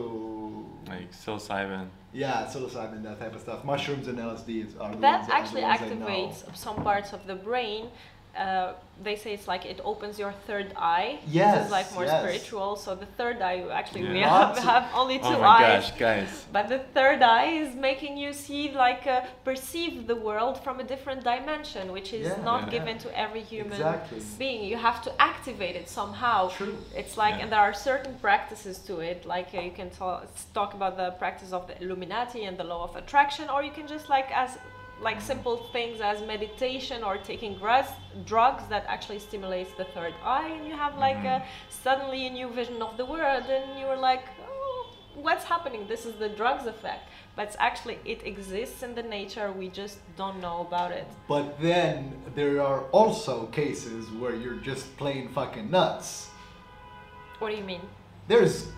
Like 0.88 1.10
psilocybin. 1.12 1.88
yeah 2.14 2.46
psilocybin 2.50 3.02
that 3.02 3.18
type 3.20 3.34
of 3.34 3.42
stuff 3.42 3.64
mushrooms 3.64 4.06
and 4.08 4.18
LSD 4.18 4.50
are 4.80 4.92
the 4.94 5.00
That 5.08 5.20
ones, 5.20 5.24
are 5.24 5.26
the 5.28 5.34
actually 5.40 5.62
ones 5.62 5.82
I 5.82 5.88
know. 5.94 6.06
activates 6.06 6.56
some 6.56 6.76
parts 6.82 7.12
of 7.12 7.26
the 7.26 7.34
brain. 7.34 7.82
Uh, 8.36 8.74
they 9.02 9.14
say 9.16 9.34
it's 9.34 9.46
like 9.46 9.66
it 9.66 9.78
opens 9.84 10.18
your 10.18 10.32
third 10.46 10.72
eye. 10.76 11.18
this 11.26 11.34
Yes, 11.34 11.66
is 11.66 11.70
like 11.70 11.92
more 11.94 12.04
yes. 12.06 12.18
spiritual. 12.22 12.76
So 12.76 12.94
the 12.94 13.04
third 13.18 13.42
eye, 13.42 13.54
you 13.62 13.70
actually 13.70 14.04
we 14.08 14.20
Yeah. 14.20 14.30
have, 14.30 14.48
Lots 14.48 14.58
of- 14.58 14.64
have 14.64 14.86
only 14.94 15.18
two 15.18 15.24
Oh 15.36 15.38
my 15.40 15.46
eyes. 15.46 15.90
gosh, 15.90 15.98
guys. 15.98 16.44
But 16.50 16.68
the 16.68 16.78
third 16.96 17.20
eye 17.22 17.50
is 17.64 17.74
making 17.74 18.16
you 18.16 18.32
see, 18.32 18.62
like, 18.72 19.06
uh, 19.06 19.20
perceive 19.44 20.06
the 20.06 20.16
world 20.16 20.54
from 20.64 20.80
a 20.80 20.84
different 20.92 21.24
dimension, 21.24 21.92
which 21.92 22.10
is 22.14 22.26
Yeah. 22.28 22.42
not 22.50 22.62
Yeah. 22.64 22.70
given 22.78 22.96
to 23.04 23.08
every 23.24 23.42
human 23.42 23.72
Exactly. 23.72 24.20
being. 24.38 24.64
You 24.64 24.78
have 24.78 25.02
to 25.02 25.10
activate 25.20 25.76
it 25.76 25.88
somehow. 25.90 26.48
True. 26.48 26.78
It's 26.94 27.16
like, 27.18 27.34
Yeah. 27.34 27.42
and 27.42 27.52
there 27.52 27.60
are 27.68 27.74
certain 27.74 28.14
practices 28.28 28.78
to 28.88 29.00
it. 29.00 29.18
Like 29.26 29.48
uh, 29.54 29.60
you 29.60 29.72
can 29.80 29.90
ta- 29.90 30.22
talk 30.54 30.70
about 30.78 30.96
the 30.96 31.10
practice 31.22 31.52
of 31.52 31.62
the 31.68 31.74
Illuminati 31.82 32.44
and 32.48 32.56
the 32.56 32.64
law 32.64 32.84
of 32.84 32.96
attraction, 32.96 33.50
or 33.50 33.62
you 33.62 33.72
can 33.78 33.86
just 33.86 34.08
like 34.08 34.28
as 34.44 34.50
like 35.00 35.20
simple 35.20 35.56
things 35.72 36.00
as 36.00 36.22
meditation 36.22 37.04
or 37.04 37.18
taking 37.18 37.56
drugs, 37.58 37.90
drugs 38.24 38.62
that 38.68 38.84
actually 38.88 39.18
stimulates 39.18 39.72
the 39.74 39.84
third 39.84 40.14
eye, 40.24 40.48
and 40.48 40.66
you 40.66 40.74
have 40.74 40.96
like 40.96 41.18
Mhm. 41.18 41.42
a 41.42 41.44
suddenly 41.68 42.26
a 42.26 42.30
new 42.30 42.48
vision 42.48 42.80
of 42.82 42.96
the 42.96 43.04
world, 43.04 43.44
and 43.44 43.78
you're 43.78 43.96
like, 43.96 44.24
oh, 44.48 44.86
what's 45.14 45.44
happening? 45.44 45.86
This 45.86 46.06
is 46.06 46.16
the 46.16 46.28
drugs 46.28 46.66
effect. 46.66 47.08
But 47.36 47.48
it's 47.48 47.56
actually 47.58 47.98
it 48.04 48.26
exists 48.26 48.82
in 48.82 48.94
the 48.94 49.02
nature. 49.02 49.52
We 49.52 49.68
just 49.68 49.98
don't 50.16 50.40
know 50.40 50.60
about 50.62 50.90
it. 50.92 51.06
But 51.28 51.60
then 51.60 52.12
there 52.34 52.62
are 52.62 52.84
also 52.92 53.46
cases 53.46 54.10
where 54.12 54.34
you're 54.34 54.62
just 54.70 54.96
plain 54.96 55.28
fucking 55.28 55.70
nuts. 55.70 56.30
What 57.38 57.50
do 57.50 57.56
you 57.56 57.64
mean? 57.64 57.82
There's 58.28 58.68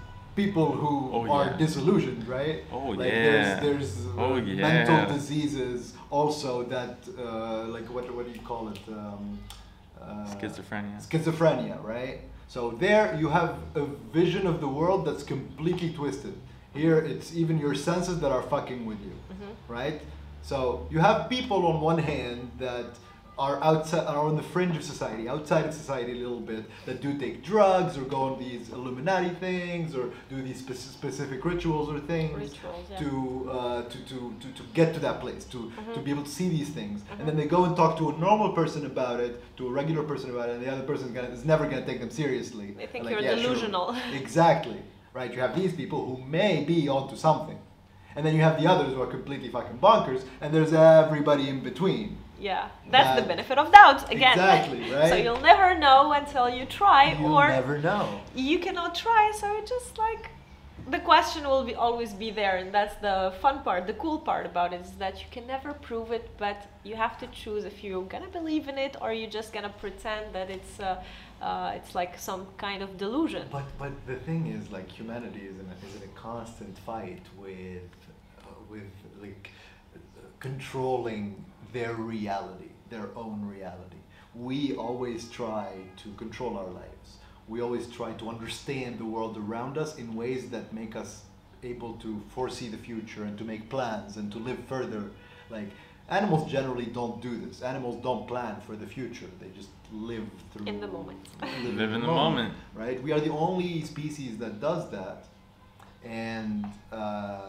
people 0.43 0.69
who 0.83 0.93
Oh, 1.17 1.23
are 1.37 1.47
yeah. 1.51 1.63
disorlusioned, 1.65 2.23
right? 2.39 2.59
Oh, 2.77 2.89
like 3.01 3.09
yeah. 3.09 3.27
There's, 3.29 3.51
there's 3.67 3.91
uh, 4.07 4.23
Oh, 4.25 4.37
yeah. 4.37 4.69
mental 4.71 5.01
diseases 5.17 5.79
also 6.19 6.51
that 6.75 6.97
uh, 7.09 7.65
like 7.77 7.87
what 7.95 8.05
what 8.17 8.25
do 8.29 8.33
you 8.39 8.45
call 8.53 8.65
it? 8.75 8.81
Um, 8.99 9.23
uh, 10.01 10.35
Schizophrenia. 10.35 10.97
Schizophrenia, 11.09 11.77
right? 11.95 12.19
So 12.55 12.61
there 12.85 13.05
you 13.23 13.29
have 13.39 13.53
a 13.83 13.85
vision 14.21 14.45
of 14.53 14.57
the 14.65 14.71
world 14.79 15.01
that's 15.07 15.25
completely 15.35 15.91
twisted. 16.01 16.35
Here 16.83 16.99
it's 17.13 17.29
even 17.43 17.55
your 17.67 17.75
senses 17.89 18.17
that 18.23 18.31
are 18.37 18.45
fucking 18.55 18.81
with 18.91 19.01
you, 19.09 19.15
Mm-hmm. 19.33 19.53
right? 19.79 19.99
So 20.51 20.59
you 20.93 21.01
have 21.09 21.19
people 21.37 21.61
on 21.71 21.77
one 21.93 22.01
hand 22.13 22.41
that 22.67 22.89
are 23.39 23.63
outside, 23.63 24.05
are 24.07 24.19
on 24.19 24.37
the 24.37 24.43
fringe 24.43 24.77
of 24.77 24.83
society, 24.83 25.29
outside 25.29 25.65
of 25.65 25.73
society 25.73 26.13
a 26.13 26.17
little 26.17 26.41
bit, 26.41 26.65
that 26.87 27.01
do 27.01 27.17
take 27.19 27.45
drugs 27.45 27.97
or 27.97 28.03
go 28.03 28.21
on 28.23 28.39
these 28.39 28.71
Illuminati 28.71 29.31
things 29.37 29.95
or 29.95 30.11
do 30.29 30.43
these 30.43 30.59
spec- 30.59 30.77
specific 30.77 31.45
rituals 31.45 31.89
or 31.89 32.01
things 32.01 32.37
Rituals, 32.37 32.87
yeah. 32.91 32.99
to, 32.99 33.51
uh, 33.53 33.83
to, 33.89 33.99
to, 34.11 34.35
to, 34.41 34.49
to 34.59 34.63
get 34.75 34.93
to 34.95 35.01
that 35.01 35.21
place, 35.21 35.45
to, 35.45 35.59
Mm-hmm. 35.59 35.93
to 35.95 36.01
be 36.01 36.11
able 36.11 36.25
to 36.25 36.31
see 36.31 36.49
these 36.49 36.71
things. 36.71 37.03
And 37.19 37.29
then 37.29 37.37
they 37.37 37.47
go 37.47 37.65
and 37.65 37.77
talk 37.77 37.97
to 37.99 38.11
a 38.11 38.19
normal 38.19 38.53
person 38.53 38.87
about 38.87 39.21
it, 39.21 39.41
to 39.59 39.69
a 39.69 39.71
regular 39.71 40.03
person 40.03 40.31
about 40.31 40.49
it, 40.49 40.57
and 40.57 40.65
the 40.65 40.71
other 40.73 40.83
person 40.83 41.15
is 41.17 41.45
never 41.45 41.65
going 41.69 41.81
to 41.83 41.87
take 41.87 42.01
them 42.01 42.11
seriously. 42.11 42.73
They 42.73 42.87
think 42.87 43.05
And 43.05 43.11
you're 43.13 43.21
"Yeah, 43.21 43.35
sure." 43.37 43.43
delusional. 43.43 43.97
exactly. 44.13 44.79
Right? 45.15 45.33
You 45.33 45.41
have 45.41 45.55
these 45.55 45.73
people 45.73 46.05
who 46.07 46.23
may 46.25 46.65
be 46.65 46.89
onto 46.89 47.17
something. 47.17 47.59
And 48.19 48.27
then 48.27 48.35
you 48.35 48.43
have 48.43 48.61
the 48.61 48.67
others 48.67 48.93
who 48.95 49.01
are 49.01 49.07
completely 49.07 49.49
fucking 49.49 49.79
bonkers, 49.79 50.23
and 50.41 50.53
there's 50.53 50.73
everybody 50.73 51.49
in 51.49 51.61
between. 51.61 52.19
Yeah, 52.41 52.69
that's 52.91 53.21
the 53.21 53.25
benefit 53.25 53.59
of 53.59 53.71
doubt 53.71 54.11
again. 54.11 54.33
Exactly, 54.33 54.91
right? 54.93 55.09
so 55.09 55.15
you'll 55.15 55.41
never 55.53 55.79
know 55.79 56.13
until 56.13 56.49
you 56.51 56.65
try, 56.67 57.13
You'll 57.13 57.33
or 57.33 57.49
never 57.49 57.79
know. 57.79 58.21
you 58.35 58.59
cannot 58.59 58.97
try. 58.97 59.31
So 59.41 59.47
it 59.59 59.69
just 59.69 59.99
like 59.99 60.31
the 60.91 60.99
question 60.99 61.47
will 61.47 61.63
be 61.63 61.77
always 61.77 62.13
be 62.13 62.31
there, 62.33 62.57
and 62.57 62.75
that's 62.75 62.97
the 62.97 63.35
fun 63.41 63.63
part. 63.63 63.87
The 63.87 63.99
cool 64.05 64.19
part 64.19 64.47
about 64.47 64.73
it 64.73 64.81
is 64.81 64.91
that 65.03 65.21
you 65.21 65.27
can 65.31 65.47
never 65.47 65.73
prove 65.73 66.11
it, 66.11 66.29
but 66.39 66.67
you 66.83 66.97
have 66.97 67.19
to 67.19 67.27
choose 67.29 67.65
if 67.65 67.85
you're 67.85 68.09
gonna 68.15 68.33
believe 68.41 68.67
in 68.69 68.79
it 68.79 68.97
or 69.01 69.13
you're 69.13 69.31
just 69.41 69.53
gonna 69.53 69.75
pretend 69.85 70.35
that 70.35 70.51
it's 70.51 70.81
uh, 70.81 71.03
uh, 71.41 71.73
it's 71.79 71.95
like 71.95 72.19
some 72.19 72.49
kind 72.57 72.83
of 72.83 72.99
delusion. 72.99 73.47
But 73.53 73.69
but 73.79 73.93
the 74.09 74.17
thing 74.17 74.49
is, 74.57 74.73
like 74.73 74.91
humanity 74.91 75.43
is 75.51 75.57
in 75.63 75.67
a, 75.73 75.87
is 75.87 75.95
in 75.99 76.03
a 76.03 76.13
constant 76.29 76.77
fight 76.79 77.23
with 77.45 77.83
with 78.71 78.91
like 79.21 79.51
uh, 79.95 79.99
controlling 80.41 81.45
their 81.73 81.95
reality, 81.95 82.71
their 82.91 83.09
own 83.17 83.45
reality. 83.45 83.97
We 84.35 84.75
always 84.75 85.29
try 85.31 85.69
to 86.03 86.13
control 86.17 86.57
our 86.57 86.69
lives. 86.69 87.19
We 87.49 87.61
always 87.61 87.89
try 87.89 88.13
to 88.13 88.29
understand 88.29 88.99
the 88.99 89.05
world 89.05 89.37
around 89.37 89.79
us 89.79 89.97
in 89.97 90.15
ways 90.15 90.51
that 90.51 90.73
make 90.73 90.97
us 90.97 91.23
able 91.63 91.95
to 91.95 92.23
foresee 92.29 92.69
the 92.69 92.77
future 92.77 93.25
and 93.25 93.37
to 93.39 93.45
make 93.45 93.69
plans 93.69 94.17
and 94.17 94.31
to 94.33 94.39
live 94.39 94.59
further. 94.69 95.11
Like 95.51 95.71
animals 96.09 96.51
generally 96.51 96.87
don't 96.87 97.21
do 97.23 97.37
this. 97.39 97.63
Animals 97.63 98.03
don't 98.03 98.29
plan 98.29 98.61
for 98.67 98.77
the 98.77 98.87
future. 98.87 99.27
They 99.41 99.49
just 99.57 99.71
live 99.93 100.27
through 100.53 100.67
In 100.67 100.81
the 100.81 100.87
moment. 100.87 101.19
Live 101.43 101.93
in 101.93 102.01
the 102.01 102.07
moment. 102.07 102.55
Right? 102.75 103.03
We 103.03 103.13
are 103.13 103.21
the 103.21 103.31
only 103.31 103.83
species 103.83 104.37
that 104.39 104.61
does 104.61 104.91
that, 104.91 105.25
and 106.05 106.67
uh, 106.93 107.41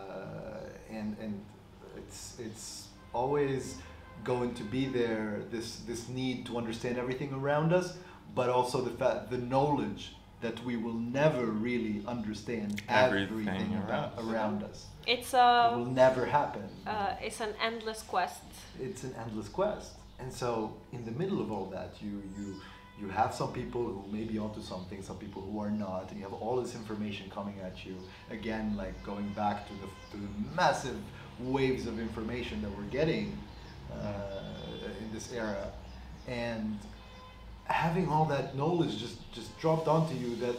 and 0.92 1.16
and 1.20 1.34
it's 1.98 2.38
it's 2.40 2.88
always 3.14 3.78
going 4.24 4.54
to 4.56 4.64
be 4.64 4.86
there. 4.88 5.42
This 5.52 5.78
this 5.88 6.10
need 6.10 6.46
to 6.48 6.58
understand 6.58 6.98
everything 6.98 7.34
around 7.34 7.74
us, 7.74 7.98
but 8.36 8.50
also 8.50 8.82
the 8.82 8.92
fact 8.92 9.30
the 9.30 9.38
knowledge 9.38 10.16
that 10.42 10.64
we 10.64 10.78
will 10.78 10.94
never 10.94 11.46
really 11.48 12.02
understand 12.08 12.82
Everything 12.88 13.48
everything, 13.50 13.76
around 13.76 13.90
around, 13.90 14.12
us. 14.18 14.26
around 14.26 14.64
us. 14.64 14.86
It's 15.06 15.34
It 15.34 15.78
will 15.78 15.86
never 16.06 16.26
happen. 16.26 16.64
uh, 16.88 17.16
it's 17.22 17.42
an 17.42 17.54
endless 17.62 18.02
quest. 18.04 18.44
it's 18.80 19.04
an 19.04 19.14
endless 19.24 19.50
quest. 19.50 19.92
And 20.22 20.32
so, 20.34 20.74
in 20.92 21.04
the 21.06 21.12
middle 21.12 21.40
of 21.42 21.50
all 21.52 21.66
that, 21.78 21.92
you 22.02 22.22
you 22.38 22.48
you 23.00 23.08
have 23.08 23.34
some 23.34 23.54
people 23.54 23.84
who 23.84 24.04
may 24.12 24.24
be 24.26 24.38
onto 24.38 24.62
something, 24.62 25.02
some 25.02 25.18
people 25.18 25.42
who 25.42 25.60
are 25.60 25.72
not, 25.72 26.10
and 26.10 26.18
you 26.18 26.24
have 26.24 26.34
all 26.34 26.62
this 26.62 26.76
information 26.76 27.30
coming 27.30 27.56
at 27.64 27.86
you. 27.86 27.96
Again, 28.30 28.76
like 28.76 29.02
going 29.04 29.30
back 29.30 29.68
to 29.68 29.74
the 29.74 29.88
to 30.12 30.18
the 30.18 30.56
massive 30.56 30.98
waves 31.40 31.88
of 31.88 32.00
information 32.00 32.62
that 32.62 32.72
we're 32.76 32.92
getting 32.92 33.38
uh, 33.94 35.00
in 35.00 35.14
this 35.14 35.32
era, 35.32 35.72
and 36.28 36.78
having 37.66 38.10
all 38.10 38.26
that 38.26 38.56
knowledge 38.56 38.98
just 38.98 39.32
just 39.32 39.58
dropped 39.60 39.88
onto 39.88 40.16
you 40.16 40.36
that 40.36 40.56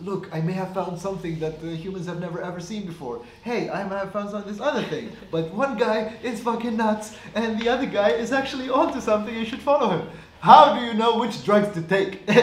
look 0.00 0.28
i 0.32 0.40
may 0.40 0.52
have 0.52 0.72
found 0.74 0.98
something 0.98 1.38
that 1.38 1.60
the 1.60 1.74
humans 1.76 2.06
have 2.06 2.20
never 2.20 2.40
ever 2.42 2.60
seen 2.60 2.86
before. 2.86 3.24
Hey 3.42 3.68
i 3.68 3.84
might 3.84 3.98
have 3.98 4.12
found 4.12 4.30
some, 4.30 4.44
this 4.44 4.60
other 4.60 4.82
thing 4.82 5.12
but 5.30 5.52
one 5.52 5.76
guy 5.76 6.14
is 6.22 6.40
fucking 6.40 6.76
nuts 6.76 7.16
and 7.34 7.60
the 7.60 7.68
other 7.68 7.86
guy 7.86 8.10
is 8.10 8.32
actually 8.32 8.68
onto 8.68 9.00
something 9.00 9.34
you 9.34 9.44
should 9.44 9.62
follow 9.62 9.90
him 9.98 10.08
how 10.48 10.62
do 10.74 10.80
you 10.86 10.92
know 10.94 11.12
which 11.22 11.36
drugs 11.48 11.68
to 11.76 11.80
take 11.94 12.12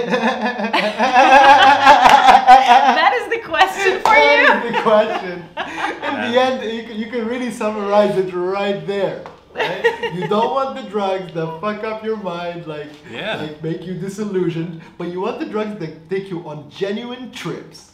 that 3.02 3.14
is 3.20 3.26
the 3.36 3.42
question 3.48 3.92
for 4.00 4.16
That 4.16 4.38
you. 4.38 4.46
is 4.58 4.76
the 4.76 4.82
question 4.82 5.38
in 6.10 6.16
the 6.32 6.40
end 6.46 6.56
you 6.78 6.84
can, 6.88 6.96
you 7.02 7.08
can 7.14 7.24
really 7.28 7.52
summarize 7.52 8.18
it 8.18 8.34
right 8.34 8.80
there 8.88 9.24
right? 9.54 10.14
you 10.16 10.28
don't 10.28 10.52
want 10.58 10.72
the 10.80 10.86
drugs 10.96 11.32
that 11.34 11.48
fuck 11.62 11.84
up 11.84 12.04
your 12.04 12.18
mind, 12.18 12.66
like, 12.68 12.90
Yeah. 13.10 13.36
like 13.44 13.62
make 13.62 13.82
you 13.88 13.94
disillusioned, 13.96 14.82
but 14.98 15.08
you 15.14 15.20
want 15.22 15.40
the 15.40 15.46
drugs 15.56 15.76
that 15.82 16.10
take 16.10 16.30
you 16.34 16.40
on 16.52 16.58
genuine 16.70 17.32
trips, 17.32 17.92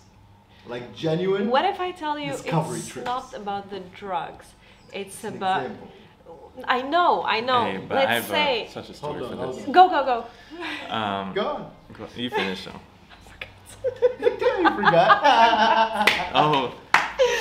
like 0.68 0.86
genuine. 0.96 1.50
What 1.50 1.66
if 1.66 1.80
I 1.80 1.92
tell 1.92 2.18
you 2.20 2.32
Discovery 2.32 2.78
it's 2.80 2.88
trips. 2.88 3.06
not 3.14 3.34
about 3.34 3.64
the 3.72 3.80
drugs? 4.02 4.46
It's 4.94 5.24
An 5.24 5.36
about. 5.38 5.62
example. 5.64 5.88
I 6.66 6.82
know, 6.82 7.24
I 7.24 7.40
know. 7.42 7.66
Hey, 7.66 7.78
but 7.78 7.96
Let's 7.96 8.10
have 8.12 8.26
say. 8.26 8.66
a, 8.66 8.72
such 8.72 8.90
a 8.90 8.94
story 8.94 9.20
Hold 9.20 9.32
on, 9.32 9.38
for 9.38 9.44
hold 9.44 9.58
this. 9.58 9.66
on. 9.68 9.72
Go, 9.72 9.90
go, 9.90 10.04
go. 10.06 10.94
Um, 10.94 11.34
Go 11.34 11.46
on. 11.48 11.72
go- 11.94 12.08
you 12.16 12.30
finish 12.30 12.66
though. 12.66 12.72
you 14.20 14.70
forgot. 14.76 16.10
Oh, 16.34 16.74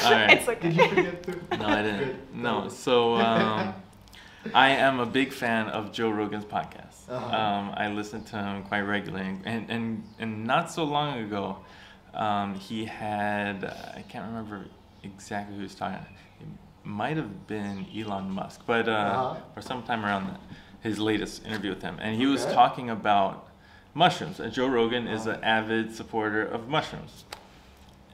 all 0.04 0.12
right. 0.12 0.30
It's 0.38 0.48
okay. 0.48 0.68
Did 0.70 0.76
you 0.76 0.88
forget 0.88 1.22
to? 1.24 1.56
No, 1.58 1.66
I 1.66 1.82
didn't. 1.82 1.98
Good. 1.98 2.16
No, 2.34 2.68
so 2.68 3.14
um, 3.16 3.74
I 4.54 4.70
am 4.70 5.00
a 5.00 5.06
big 5.06 5.32
fan 5.32 5.68
of 5.68 5.92
Joe 5.92 6.10
Rogan's 6.10 6.44
podcast. 6.44 7.08
Uh-huh. 7.08 7.36
Um, 7.36 7.72
I 7.76 7.88
listen 7.88 8.22
to 8.24 8.36
him 8.36 8.62
quite 8.64 8.80
regularly, 8.82 9.36
and 9.44 9.70
and 9.70 10.04
and 10.18 10.44
not 10.44 10.70
so 10.70 10.84
long 10.84 11.18
ago, 11.20 11.58
um, 12.14 12.54
he 12.54 12.84
had 12.84 13.64
I 13.64 14.02
can't 14.08 14.26
remember 14.26 14.66
exactly 15.02 15.54
who 15.54 15.60
he 15.60 15.64
was 15.64 15.74
talking. 15.74 16.04
Might 16.86 17.16
have 17.16 17.46
been 17.48 17.84
Elon 17.94 18.30
Musk, 18.30 18.60
but 18.64 18.88
uh, 18.88 18.92
Uh-huh. 18.92 19.40
or 19.56 19.60
sometime 19.62 20.04
around 20.04 20.28
that, 20.28 20.40
his 20.82 20.98
latest 21.00 21.44
interview 21.44 21.70
with 21.70 21.82
him, 21.82 21.98
and 22.00 22.14
he 22.16 22.26
was 22.26 22.46
talking 22.46 22.88
about 22.90 23.48
mushrooms. 23.92 24.38
And 24.38 24.52
Joe 24.52 24.68
Rogan 24.68 25.08
is 25.08 25.26
Uh-huh. 25.26 25.36
an 25.38 25.44
avid 25.44 25.94
supporter 25.94 26.42
of 26.44 26.68
mushrooms 26.68 27.24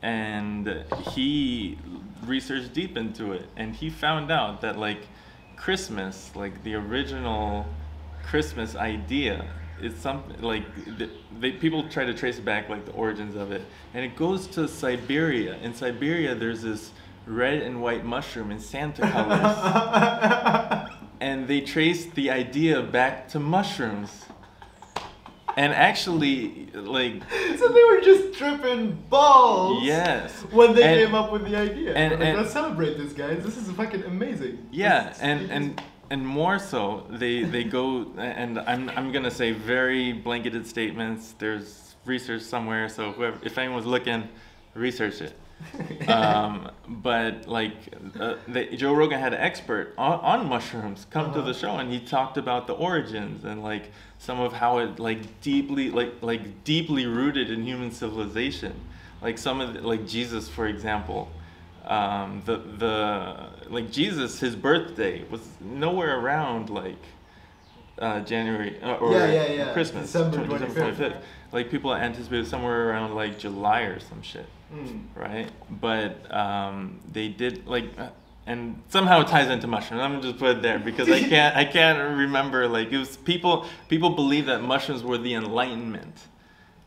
and 0.03 0.85
he 1.13 1.79
researched 2.27 2.73
deep 2.73 2.97
into 2.97 3.33
it 3.33 3.47
and 3.57 3.77
he 3.77 3.89
found 3.89 4.33
out 4.33 4.61
that 4.61 4.77
like 4.77 5.07
christmas 5.55 6.33
like 6.35 6.61
the 6.65 6.75
original 6.75 7.65
christmas 8.25 8.75
idea 8.75 9.45
is 9.81 9.95
something 9.95 10.41
like 10.43 10.65
the, 10.99 11.09
they, 11.39 11.53
people 11.53 11.89
try 11.89 12.05
to 12.05 12.13
trace 12.13 12.39
it 12.39 12.45
back 12.45 12.69
like 12.69 12.85
the 12.85 12.91
origins 12.93 13.37
of 13.37 13.53
it 13.53 13.63
and 13.95 14.05
it 14.05 14.17
goes 14.17 14.49
to 14.49 14.67
siberia 14.67 15.55
in 15.63 15.73
siberia 15.73 16.35
there's 16.35 16.63
this 16.63 16.91
red 17.27 17.63
and 17.63 17.81
white 17.83 18.05
mushroom 18.05 18.51
in 18.51 18.59
santa 18.59 19.03
colors 19.09 20.91
and 21.21 21.47
they 21.47 21.61
traced 21.61 22.15
the 22.15 22.31
idea 22.31 22.83
back 22.83 23.29
to 23.29 23.39
mushrooms 23.39 24.25
and 25.57 25.73
actually 25.75 26.67
like 26.75 27.23
so 27.59 27.69
they 27.69 27.85
were 27.85 28.01
just 28.01 28.33
tripping 28.39 28.93
balls. 29.11 29.83
yes 29.85 30.33
When 30.51 30.75
they 30.75 30.83
And- 30.83 31.07
came 31.07 31.15
up 31.15 31.31
with 31.31 31.45
the 31.45 31.55
idea. 31.57 31.95
and- 31.95 32.13
like, 32.13 32.23
and- 32.29 32.39
let's 32.39 32.53
celebrate 32.53 32.97
this, 32.97 33.13
guys. 33.13 33.45
This 33.45 33.57
is 33.59 33.71
fucking 33.73 34.03
amazing. 34.05 34.67
Yeah, 34.73 35.13
and 35.21 35.51
and 35.51 35.83
and 36.11 36.27
more 36.27 36.59
so, 36.59 37.07
they 37.11 37.43
they 37.43 37.65
go 37.65 38.11
and 38.17 38.59
I'm 38.61 38.89
I'm 38.97 39.13
gonna 39.13 39.31
say 39.31 39.53
very 39.53 40.13
blanketed 40.15 40.67
statements. 40.67 41.35
There's 41.39 41.97
research 42.07 42.43
somewhere, 42.43 42.89
so 42.89 43.13
whoever 43.13 43.37
if 43.45 43.59
anyone's 43.59 43.87
looking, 43.87 44.29
research 44.75 45.21
it. 45.21 45.35
um, 46.09 46.70
but 46.88 47.46
like 47.46 47.75
uh, 48.18 48.37
they, 48.48 48.77
Joe 48.77 48.92
Rogan 48.94 49.18
had 49.20 49.33
an 49.33 49.40
expert 49.40 49.94
on, 49.96 50.20
on 50.20 50.48
mushrooms 50.48 51.07
come 51.11 51.33
to 51.33 51.40
the 51.42 51.51
Uh-huh. 51.51 51.53
show, 51.53 51.77
and 51.77 51.90
he 51.92 52.01
talked 52.01 52.37
about 52.37 52.66
the 52.66 52.75
origins 52.75 53.44
and 53.44 53.62
like 53.62 53.90
some 54.18 54.40
of 54.40 54.53
how 54.53 54.79
it 54.79 54.98
like 54.98 55.40
deeply 55.40 55.90
like 55.90 56.14
like 56.22 56.64
deeply 56.64 57.07
rooted 57.07 57.51
in 57.51 57.64
human 57.64 57.90
civilization. 57.90 58.75
Like 59.20 59.38
some 59.38 59.61
of 59.61 59.75
the, 59.75 59.81
like 59.83 60.07
Jesus, 60.07 60.48
for 60.48 60.66
example, 60.66 61.31
um, 61.87 62.42
the 62.44 62.57
the 62.59 63.48
like 63.68 63.90
Jesus, 63.92 64.40
his 64.40 64.57
birthday 64.57 65.25
was 65.31 65.40
nowhere 65.61 66.18
around 66.18 66.70
like 66.70 66.98
uh, 67.98 68.20
January 68.20 68.81
uh, 68.83 68.94
or 68.96 69.12
Yeah, 69.12 69.27
yeah, 69.33 69.46
yeah. 69.53 69.72
Christmas, 69.72 70.07
December 70.11 70.44
20 70.44 70.66
25th. 70.66 70.96
25th. 70.96 71.22
Like 71.53 71.70
people 71.70 71.94
anticipated 71.94 72.46
somewhere 72.48 72.88
around 72.90 73.14
like 73.14 73.38
July 73.38 73.83
or 73.83 74.01
some 74.01 74.22
shit 74.22 74.46
Mm. 74.73 75.01
right? 75.15 75.51
But 75.71 76.33
um, 76.35 77.01
they 77.13 77.29
did 77.29 77.67
like, 77.67 77.85
uh, 77.99 78.09
and 78.47 78.83
somehow 78.89 79.21
it 79.21 79.29
ties 79.29 79.49
into 79.49 79.67
mushrooms. 79.67 80.03
I'm 80.03 80.13
gonna 80.13 80.23
just 80.23 80.39
put 80.39 80.57
it 80.57 80.63
there 80.63 80.79
because 80.79 81.09
I 81.11 81.21
can't 81.29 81.57
I 81.57 81.65
can't 81.65 82.17
remember 82.19 82.67
like 82.69 82.91
it 82.93 82.99
was 82.99 83.17
people 83.17 83.67
people 83.89 84.11
believe 84.11 84.47
that 84.47 84.63
mushrooms 84.63 85.03
were 85.05 85.19
the 85.19 85.35
enlightenment. 85.35 86.17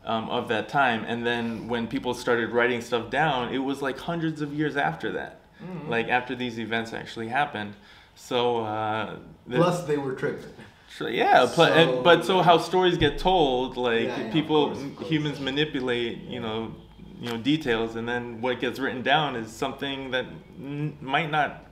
Um, 0.04 0.30
of 0.30 0.46
that 0.50 0.68
time, 0.68 1.02
and 1.08 1.26
then 1.26 1.66
when 1.66 1.88
people 1.88 2.14
started 2.14 2.50
writing 2.50 2.80
stuff 2.80 3.10
down, 3.10 3.52
it 3.52 3.58
was 3.58 3.82
like 3.82 3.98
hundreds 3.98 4.40
of 4.40 4.54
years 4.54 4.76
after 4.76 5.10
that, 5.14 5.40
Mm. 5.60 5.88
like 5.88 6.06
after 6.08 6.36
these 6.36 6.60
events 6.60 6.92
actually 6.92 7.26
happened. 7.26 7.74
So, 8.14 8.58
uh, 8.58 9.16
the- 9.48 9.56
Plus, 9.56 9.82
they 9.82 9.96
were 9.98 10.12
tripping. 10.12 10.44
Sure, 10.88 11.08
yeah, 11.10 11.44
pl- 11.52 11.64
and, 11.64 12.04
but 12.04 12.24
so 12.24 12.40
how 12.40 12.56
stories 12.58 12.96
get 12.98 13.18
told, 13.18 13.76
like 13.76 14.04
Yeah, 14.06 14.16
yeah, 14.20 14.26
of 14.26 14.32
people, 14.32 14.66
course, 14.68 14.82
of 14.84 14.94
course. 14.96 15.10
humans 15.10 15.40
manipulate, 15.40 16.18
you 16.28 16.38
know, 16.38 16.72
you 17.20 17.30
know 17.30 17.36
details, 17.36 17.96
and 17.96 18.08
then 18.08 18.40
what 18.40 18.60
gets 18.60 18.78
written 18.78 19.02
down 19.02 19.36
is 19.36 19.50
something 19.50 20.10
that 20.10 20.26
n- 20.58 20.96
might 21.00 21.30
not 21.30 21.64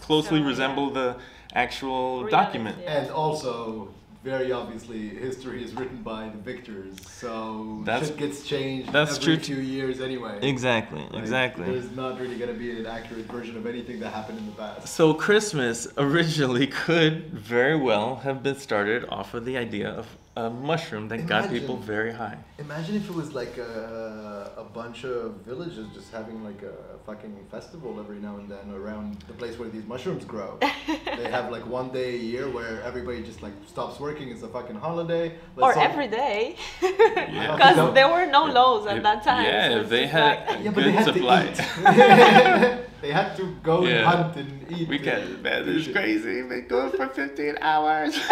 closely 0.00 0.40
Necessarily, 0.40 0.42
resemble 0.46 0.90
the 0.90 1.16
actual 1.54 2.24
Reality, 2.24 2.30
document. 2.30 2.78
yeah. 2.82 3.02
And 3.02 3.10
also, 3.10 3.88
very 4.24 4.50
obviously, 4.50 5.08
history 5.10 5.62
is 5.64 5.74
written 5.74 6.02
by 6.02 6.28
the 6.28 6.38
victors, 6.38 6.96
so 7.08 7.80
That's- 7.84 8.08
shit 8.08 8.16
gets 8.16 8.42
changed 8.44 8.92
that's 8.92 9.12
every 9.18 9.24
true 9.24 9.36
t- 9.36 9.54
few 9.54 9.62
years 9.62 10.00
anyway. 10.00 10.38
Exactly, 10.42 11.02
Like, 11.10 11.20
exactly. 11.22 11.64
There's 11.70 11.90
not 11.92 12.18
really 12.20 12.36
going 12.36 12.52
to 12.52 12.58
be 12.58 12.70
an 12.78 12.86
accurate 12.86 13.26
version 13.26 13.56
of 13.56 13.66
anything 13.66 14.00
that 14.00 14.10
happened 14.12 14.38
in 14.38 14.46
the 14.46 14.52
past. 14.52 14.88
So 14.88 15.14
Christmas 15.14 15.86
originally 15.96 16.66
could 16.84 17.26
very 17.32 17.76
well 17.76 18.16
have 18.16 18.42
been 18.42 18.56
started 18.56 19.04
off 19.08 19.32
of 19.34 19.44
the 19.44 19.56
idea 19.56 19.88
of 19.90 20.06
a 20.36 20.50
mushroom 20.50 21.08
that 21.08 21.26
got 21.26 21.48
people 21.48 21.76
very 21.78 22.12
high. 22.12 22.36
Imagine 22.58 22.96
if 22.96 23.08
it 23.08 23.14
was 23.14 23.32
like 23.32 23.56
a, 23.56 24.52
a 24.58 24.64
bunch 24.64 25.04
of 25.04 25.36
villages 25.46 25.86
just 25.94 26.12
having 26.12 26.44
like 26.44 26.60
a 26.62 26.74
fucking 27.06 27.34
festival 27.50 27.98
every 27.98 28.18
now 28.18 28.36
and 28.36 28.48
then 28.50 28.70
around 28.70 29.22
the 29.28 29.32
place 29.32 29.58
where 29.58 29.70
these 29.70 29.86
mushrooms 29.86 30.24
grow. 30.26 30.58
they 30.60 31.30
have 31.30 31.50
like 31.50 31.66
one 31.66 31.88
day 31.90 32.16
a 32.16 32.18
year 32.18 32.50
where 32.50 32.82
everybody 32.82 33.22
just 33.22 33.42
like 33.42 33.54
stops 33.66 33.98
working. 33.98 34.28
It's 34.28 34.42
a 34.42 34.48
fucking 34.48 34.76
holiday. 34.76 35.28
Or 35.56 35.68
Let's 35.68 35.78
all- 35.78 35.84
every 35.84 36.08
day. 36.08 36.56
Yeah. 36.82 37.56
Because 37.56 37.76
No. 37.76 37.92
there 37.92 38.08
were 38.08 38.26
no 38.26 38.44
laws 38.44 38.86
at 38.86 38.98
If- 38.98 39.02
that 39.02 39.24
time. 39.24 39.44
Yeah, 39.44 39.68
so 39.70 39.80
if 39.80 39.88
they 39.88 40.06
had 40.06 40.46
like- 40.48 40.64
Yeah, 40.64 40.70
but 40.70 40.84
they 40.84 40.92
good 40.92 40.94
had 40.94 41.04
supply. 41.04 42.82
to 43.06 43.12
eat. 43.12 43.12
they 43.12 43.12
had 43.12 43.36
to 43.36 43.46
go 43.62 43.84
and 43.84 44.06
hunt 44.06 44.36
and 44.36 44.72
eat. 44.72 44.88
We 44.88 44.98
the- 44.98 45.04
can't, 45.04 45.42
man, 45.42 45.64
the 45.66 45.72
this 45.72 45.76
is 45.80 45.84
shit. 45.86 45.94
crazy. 45.94 46.42
Been 46.42 46.66
going 46.68 46.92
for 46.92 47.08
15 47.08 47.58
hours. 47.60 48.18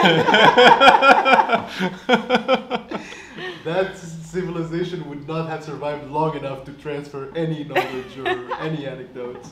That 3.65 3.97
civilization 3.97 5.09
would 5.09 5.27
not 5.27 5.49
have 5.49 5.65
survived 5.65 6.11
long 6.11 6.37
enough 6.37 6.65
to 6.67 6.73
transfer 6.75 7.33
any 7.35 7.65
knowledge 7.65 8.19
or 8.19 8.55
any 8.61 8.87
anecdotes. 8.87 9.51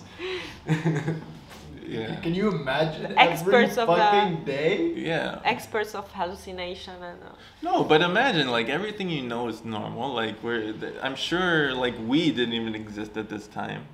yeah. 1.86 2.16
Can 2.20 2.34
you 2.34 2.50
imagine 2.50 3.14
Experts 3.16 3.78
every 3.78 3.82
of 3.82 3.88
the- 3.88 3.94
fucking 3.96 4.44
day? 4.44 4.92
Yeah. 4.94 5.40
Experts 5.44 5.94
of 5.94 6.10
hallucination 6.12 6.94
and 7.02 7.22
uh, 7.22 7.32
No, 7.62 7.84
but 7.84 8.02
imagine 8.02 8.48
like 8.50 8.68
everything 8.68 9.08
you 9.08 9.22
know 9.22 9.48
is 9.48 9.64
normal. 9.64 10.12
Like 10.12 10.42
we're, 10.42 10.72
th- 10.74 10.94
I'm 11.02 11.16
sure 11.16 11.72
like 11.72 11.94
we 12.06 12.30
didn't 12.30 12.52
even 12.54 12.74
exist 12.74 13.16
at 13.16 13.30
this 13.30 13.46
time. 13.48 13.86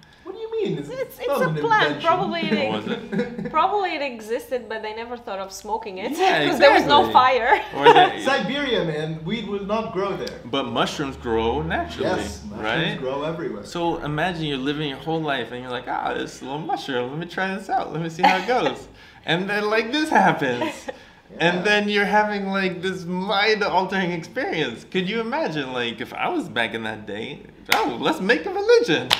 What 0.58 0.64
do 0.64 0.70
you 0.70 0.76
mean? 0.76 0.78
It's, 0.78 0.88
It's- 0.90 1.26
not 1.26 1.36
it's 1.36 1.46
a 1.46 1.48
an 1.48 1.56
plant, 1.56 2.02
probably 2.02 2.40
it 2.40 2.72
Was 3.42 3.50
probably 3.50 3.94
it 3.94 4.02
existed, 4.02 4.68
but 4.68 4.82
they 4.82 4.94
never 4.94 5.16
thought 5.16 5.38
of 5.38 5.52
smoking 5.52 5.98
it 5.98 6.10
because 6.10 6.18
Yeah, 6.20 6.56
there 6.58 6.72
was 6.72 6.84
no 6.86 7.10
fire. 7.12 7.60
Or 7.76 7.84
the, 7.84 8.20
Siberia, 8.22 8.84
man, 8.84 9.24
weed 9.24 9.46
will 9.48 9.64
not 9.64 9.92
grow 9.92 10.16
there. 10.16 10.40
but 10.44 10.64
mushrooms 10.64 11.16
grow 11.16 11.62
naturally, 11.62 12.08
Yes, 12.08 12.42
mushrooms 12.44 12.62
right? 12.64 12.98
grow 12.98 13.22
everywhere. 13.22 13.64
So 13.64 13.98
imagine 13.98 14.44
you're 14.44 14.58
living 14.58 14.88
your 14.88 14.98
whole 14.98 15.20
life 15.20 15.52
and 15.52 15.62
you're 15.62 15.70
like, 15.70 15.86
ah, 15.88 16.14
this 16.14 16.42
little 16.42 16.58
mushroom. 16.58 17.10
Let 17.10 17.18
me 17.18 17.26
try 17.26 17.54
this 17.54 17.68
out. 17.68 17.92
Let 17.92 18.02
me 18.02 18.08
see 18.08 18.22
how 18.22 18.38
it 18.38 18.46
goes. 18.46 18.88
and 19.24 19.48
then 19.48 19.68
like 19.70 19.92
this 19.92 20.08
happens. 20.08 20.64
Yeah. 21.30 21.36
And 21.40 21.66
then 21.66 21.90
you're 21.90 22.06
having 22.06 22.46
like 22.48 22.80
this 22.80 23.04
mind 23.04 23.62
altering 23.62 24.12
experience. 24.12 24.84
Could 24.90 25.08
you 25.10 25.20
imagine 25.20 25.72
like 25.74 26.00
if 26.00 26.14
I 26.14 26.28
was 26.30 26.48
back 26.48 26.72
in 26.72 26.84
that 26.84 27.06
day? 27.06 27.42
Oh, 27.74 27.98
let's 28.00 28.20
make 28.22 28.46
a 28.46 28.50
religion. 28.50 29.10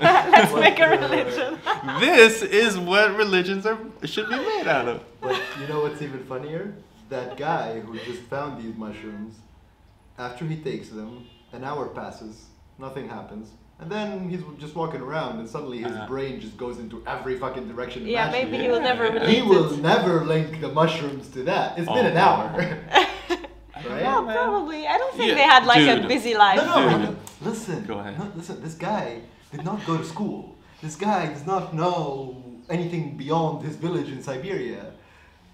Let's 0.00 0.54
make 0.54 0.78
a 0.80 0.88
religion. 0.88 1.58
this 2.00 2.42
is 2.42 2.78
what 2.78 3.14
religions 3.16 3.66
are 3.66 3.78
should 4.04 4.28
be 4.28 4.36
made 4.36 4.66
out 4.66 4.88
of. 4.88 5.02
But 5.20 5.40
you 5.60 5.66
know 5.68 5.80
what's 5.82 6.00
even 6.02 6.24
funnier? 6.24 6.74
That 7.08 7.36
guy 7.36 7.80
who 7.80 7.98
just 8.00 8.22
found 8.22 8.62
these 8.62 8.74
mushrooms, 8.76 9.36
after 10.18 10.44
he 10.46 10.56
takes 10.56 10.88
them, 10.88 11.26
an 11.52 11.62
hour 11.64 11.86
passes, 11.88 12.46
nothing 12.78 13.08
happens. 13.08 13.50
And 13.78 13.90
then 13.90 14.28
he's 14.30 14.42
just 14.60 14.76
walking 14.76 15.00
around, 15.00 15.40
and 15.40 15.48
suddenly 15.48 15.78
his 15.78 15.92
Uh-huh. 15.92 16.06
brain 16.06 16.40
just 16.40 16.56
goes 16.56 16.78
into 16.78 17.02
every 17.06 17.36
fucking 17.38 17.66
direction. 17.68 18.06
yeah, 18.06 18.30
maybe 18.30 18.56
he 18.56 18.68
will 18.68 18.80
never 18.80 19.06
Yeah. 19.06 19.12
relate 19.14 19.28
He 19.34 19.42
will 19.42 19.70
never 19.78 20.24
link 20.24 20.60
the 20.60 20.68
mushrooms 20.68 21.28
to 21.30 21.42
that. 21.44 21.78
It's 21.78 21.88
been 21.88 22.06
an 22.06 22.16
Oh. 22.16 22.20
hour. 22.20 22.48
right? 23.90 24.02
Yeah, 24.02 24.22
probably. 24.24 24.86
I 24.86 24.96
don't 24.98 25.14
think 25.16 25.28
Yeah, 25.30 25.34
they 25.34 25.42
had 25.42 25.66
like 25.66 25.86
a 25.88 26.06
busy 26.06 26.34
life. 26.36 26.56
No, 26.64 26.66
no, 26.88 26.98
Dude. 26.98 27.08
no, 27.10 27.16
listen. 27.50 27.84
Go 27.84 27.98
ahead. 27.98 28.18
No, 28.18 28.30
listen, 28.36 28.62
this 28.62 28.74
guy 28.74 29.20
did 29.52 29.64
not 29.64 29.84
go 29.86 29.96
to 29.98 30.04
school. 30.04 30.56
This 30.80 30.96
guy 30.96 31.26
does 31.26 31.46
not 31.46 31.74
know 31.74 32.42
anything 32.68 33.16
beyond 33.16 33.64
his 33.64 33.76
village 33.76 34.08
in 34.08 34.22
Siberia. 34.22 34.92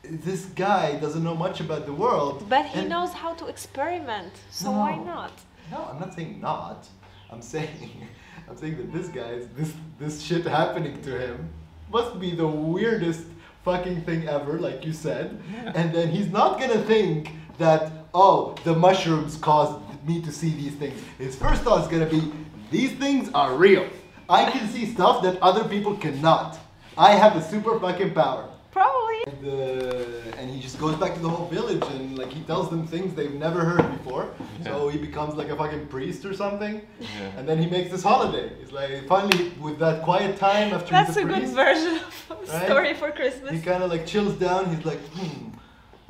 This 0.04 0.46
guy 0.46 0.98
doesn't 1.00 1.24
know 1.24 1.34
much 1.34 1.60
about 1.60 1.84
the 1.84 1.92
world. 1.92 2.48
But 2.48 2.66
he 2.66 2.84
knows 2.84 3.12
how 3.12 3.34
to 3.34 3.46
experiment, 3.46 4.32
so 4.50 4.70
why 4.70 4.96
not? 4.96 5.32
No, 5.70 5.88
I'm 5.90 6.00
not 6.00 6.14
saying 6.14 6.40
not. 6.40 6.86
I'm 7.30 7.42
saying, 7.42 8.08
I'm 8.48 8.56
saying 8.56 8.76
that 8.78 8.92
this 8.92 9.08
guy's 9.08 9.48
this 9.48 9.72
this 9.98 10.22
shit 10.22 10.46
happening 10.46 11.02
to 11.02 11.18
him 11.18 11.50
must 11.92 12.18
be 12.20 12.30
the 12.30 12.46
weirdest 12.46 13.24
fucking 13.64 14.02
thing 14.02 14.28
ever, 14.28 14.58
like 14.60 14.84
you 14.86 14.92
said. 14.92 15.40
And 15.74 15.92
then 15.92 16.08
he's 16.08 16.30
not 16.30 16.58
gonna 16.60 16.82
think 16.84 17.32
that 17.58 17.82
oh 18.14 18.54
the 18.64 18.74
mushrooms 18.74 19.36
caused 19.36 19.76
me 20.06 20.22
to 20.22 20.32
see 20.32 20.50
these 20.50 20.74
things. 20.74 20.98
His 21.18 21.34
first 21.36 21.62
thought 21.62 21.82
is 21.82 21.88
gonna 21.88 22.12
be 22.18 22.32
these 22.70 22.92
things 22.92 23.30
are 23.34 23.54
real. 23.54 23.88
I 24.28 24.50
can 24.50 24.68
see 24.68 24.86
stuff 24.86 25.22
that 25.22 25.40
other 25.40 25.64
people 25.64 25.96
cannot. 25.96 26.58
I 26.96 27.12
have 27.12 27.36
a 27.36 27.42
super 27.42 27.78
fucking 27.80 28.12
power. 28.14 28.48
Probably. 28.72 29.24
And, 29.26 29.46
uh, 29.46 30.36
and 30.38 30.50
he 30.50 30.60
just 30.60 30.78
goes 30.78 30.94
back 30.96 31.14
to 31.14 31.20
the 31.20 31.28
whole 31.28 31.48
village 31.48 31.82
and 31.94 32.18
like 32.18 32.30
he 32.30 32.42
tells 32.42 32.68
them 32.70 32.86
things 32.86 33.14
they've 33.14 33.32
never 33.34 33.60
heard 33.64 33.90
before. 33.96 34.28
Yeah. 34.58 34.64
So 34.66 34.88
he 34.88 34.98
becomes 34.98 35.34
like 35.34 35.48
a 35.48 35.56
fucking 35.56 35.86
priest 35.88 36.24
or 36.24 36.34
something. 36.34 36.82
Yeah. 37.00 37.08
And 37.38 37.48
then 37.48 37.58
he 37.58 37.66
makes 37.66 37.90
this 37.90 38.02
holiday. 38.02 38.52
He's 38.60 38.70
like 38.72 39.06
finally 39.08 39.50
with 39.60 39.78
that 39.78 40.02
quiet 40.02 40.36
time 40.36 40.72
after 40.74 40.90
That's 40.90 41.08
he's 41.16 41.16
a 41.18 41.22
a 41.22 41.24
good 41.24 41.48
version 41.48 41.96
of 42.30 42.38
a 42.48 42.52
Right? 42.52 42.66
story 42.66 42.94
for 42.94 43.10
Christmas. 43.10 43.52
He 43.52 43.60
kind 43.60 43.82
of 43.82 43.90
like 43.90 44.06
chills 44.06 44.34
down. 44.34 44.74
He's 44.74 44.84
like, 44.84 45.00
hmm, 45.14 45.48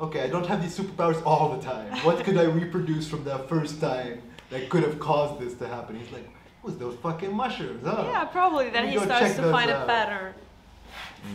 okay, 0.01 0.23
I 0.23 0.27
don't 0.27 0.45
have 0.45 0.61
these 0.61 0.77
superpowers 0.77 1.21
all 1.25 1.55
the 1.55 1.61
time. 1.63 1.91
What 2.03 2.23
could 2.25 2.37
I 2.37 2.43
reproduce 2.43 3.07
from 3.07 3.23
that 3.23 3.47
first 3.49 3.79
time 3.81 4.21
that 4.49 4.69
could 4.69 4.83
have 4.83 4.99
caused 4.99 5.39
this 5.41 5.53
to 5.55 5.67
happen? 5.67 5.97
He's 5.97 6.11
like, 6.11 6.25
what 6.25 6.33
was 6.63 6.77
those 6.77 6.95
fucking 6.95 7.33
mushrooms? 7.33 7.85
Huh? 7.85 8.03
Yeah, 8.11 8.25
probably. 8.25 8.69
Then 8.69 8.89
he 8.89 8.97
starts 8.99 9.35
to 9.35 9.41
those 9.43 9.51
find 9.51 9.69
a 9.69 9.77
out. 9.77 9.87
pattern. 9.87 10.33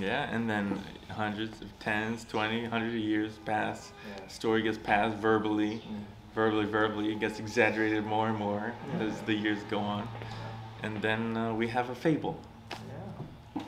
Yeah, 0.01 0.35
and 0.35 0.49
then 0.49 0.81
hundreds 1.11 1.61
of 1.61 1.69
tens, 1.79 2.25
20, 2.25 2.63
100 2.63 2.93
years 2.95 3.39
pass. 3.45 3.93
Yeah. 4.09 4.27
Story 4.29 4.63
gets 4.63 4.79
passed 4.79 5.17
verbally, 5.17 5.77
Mm. 5.79 6.01
verbally, 6.35 6.65
verbally. 6.67 7.13
It 7.13 7.21
gets 7.21 7.39
exaggerated 7.39 8.05
more 8.05 8.29
and 8.29 8.39
more 8.39 8.73
Yeah. 8.99 9.05
as 9.07 9.21
the 9.23 9.35
years 9.35 9.59
go 9.71 9.79
on. 9.79 10.09
And 10.83 11.01
then 11.01 11.37
uh, 11.37 11.53
we 11.55 11.69
have 11.69 11.91
a 11.91 11.95
fable. 11.95 12.37
Yeah. 13.55 13.63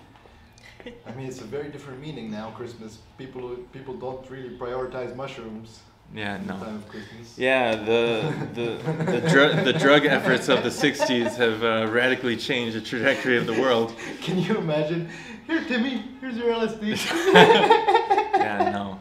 I 1.06 1.12
mean, 1.12 1.26
it's 1.26 1.40
a 1.40 1.44
very 1.44 1.68
different 1.68 2.00
meaning 2.00 2.30
now. 2.30 2.50
Christmas. 2.50 2.98
People 3.18 3.56
people 3.72 3.94
don't 3.94 4.28
really 4.30 4.56
prioritize 4.58 5.14
mushrooms 5.16 5.80
Yeah, 6.14 6.38
no. 6.46 6.54
time 6.54 6.76
of 6.76 6.88
Christmas. 6.88 7.36
Yeah, 7.38 7.74
the 7.76 8.32
the 8.54 9.04
the, 9.04 9.28
dru- 9.28 9.64
the 9.64 9.72
drug 9.72 10.06
efforts 10.06 10.48
of 10.48 10.62
the 10.62 10.70
'60s 10.70 11.36
have 11.36 11.62
uh, 11.62 11.90
radically 11.92 12.36
changed 12.36 12.76
the 12.76 12.80
trajectory 12.80 13.36
of 13.36 13.46
the 13.46 13.52
world. 13.60 13.94
Can 14.22 14.38
you 14.38 14.56
imagine? 14.56 15.08
Here, 15.46 15.62
Timmy. 15.64 16.04
Here's 16.20 16.36
your 16.36 16.52
LSD. 16.54 17.92
Yeah, 18.46 18.70
no, 18.70 19.00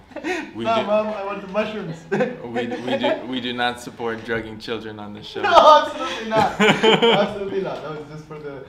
we 0.55 0.63
no, 0.63 0.75
do 0.81 0.87
mom, 0.87 1.07
I 1.07 1.23
want 1.23 1.41
the 1.41 1.47
mushrooms. 1.49 1.97
we, 2.43 2.65
we 2.67 2.97
do 2.97 3.27
we 3.27 3.39
do 3.39 3.53
not 3.53 3.79
support 3.79 4.25
drugging 4.25 4.57
children 4.59 4.99
on 4.99 5.13
this 5.13 5.27
show. 5.27 5.43
no, 5.43 5.83
absolutely 5.85 6.29
not. 6.29 6.59
absolutely 6.59 7.61
not. 7.61 7.81
That 7.83 7.91
was 7.91 8.09
just 8.09 8.25
for 8.25 8.39
the 8.39 8.65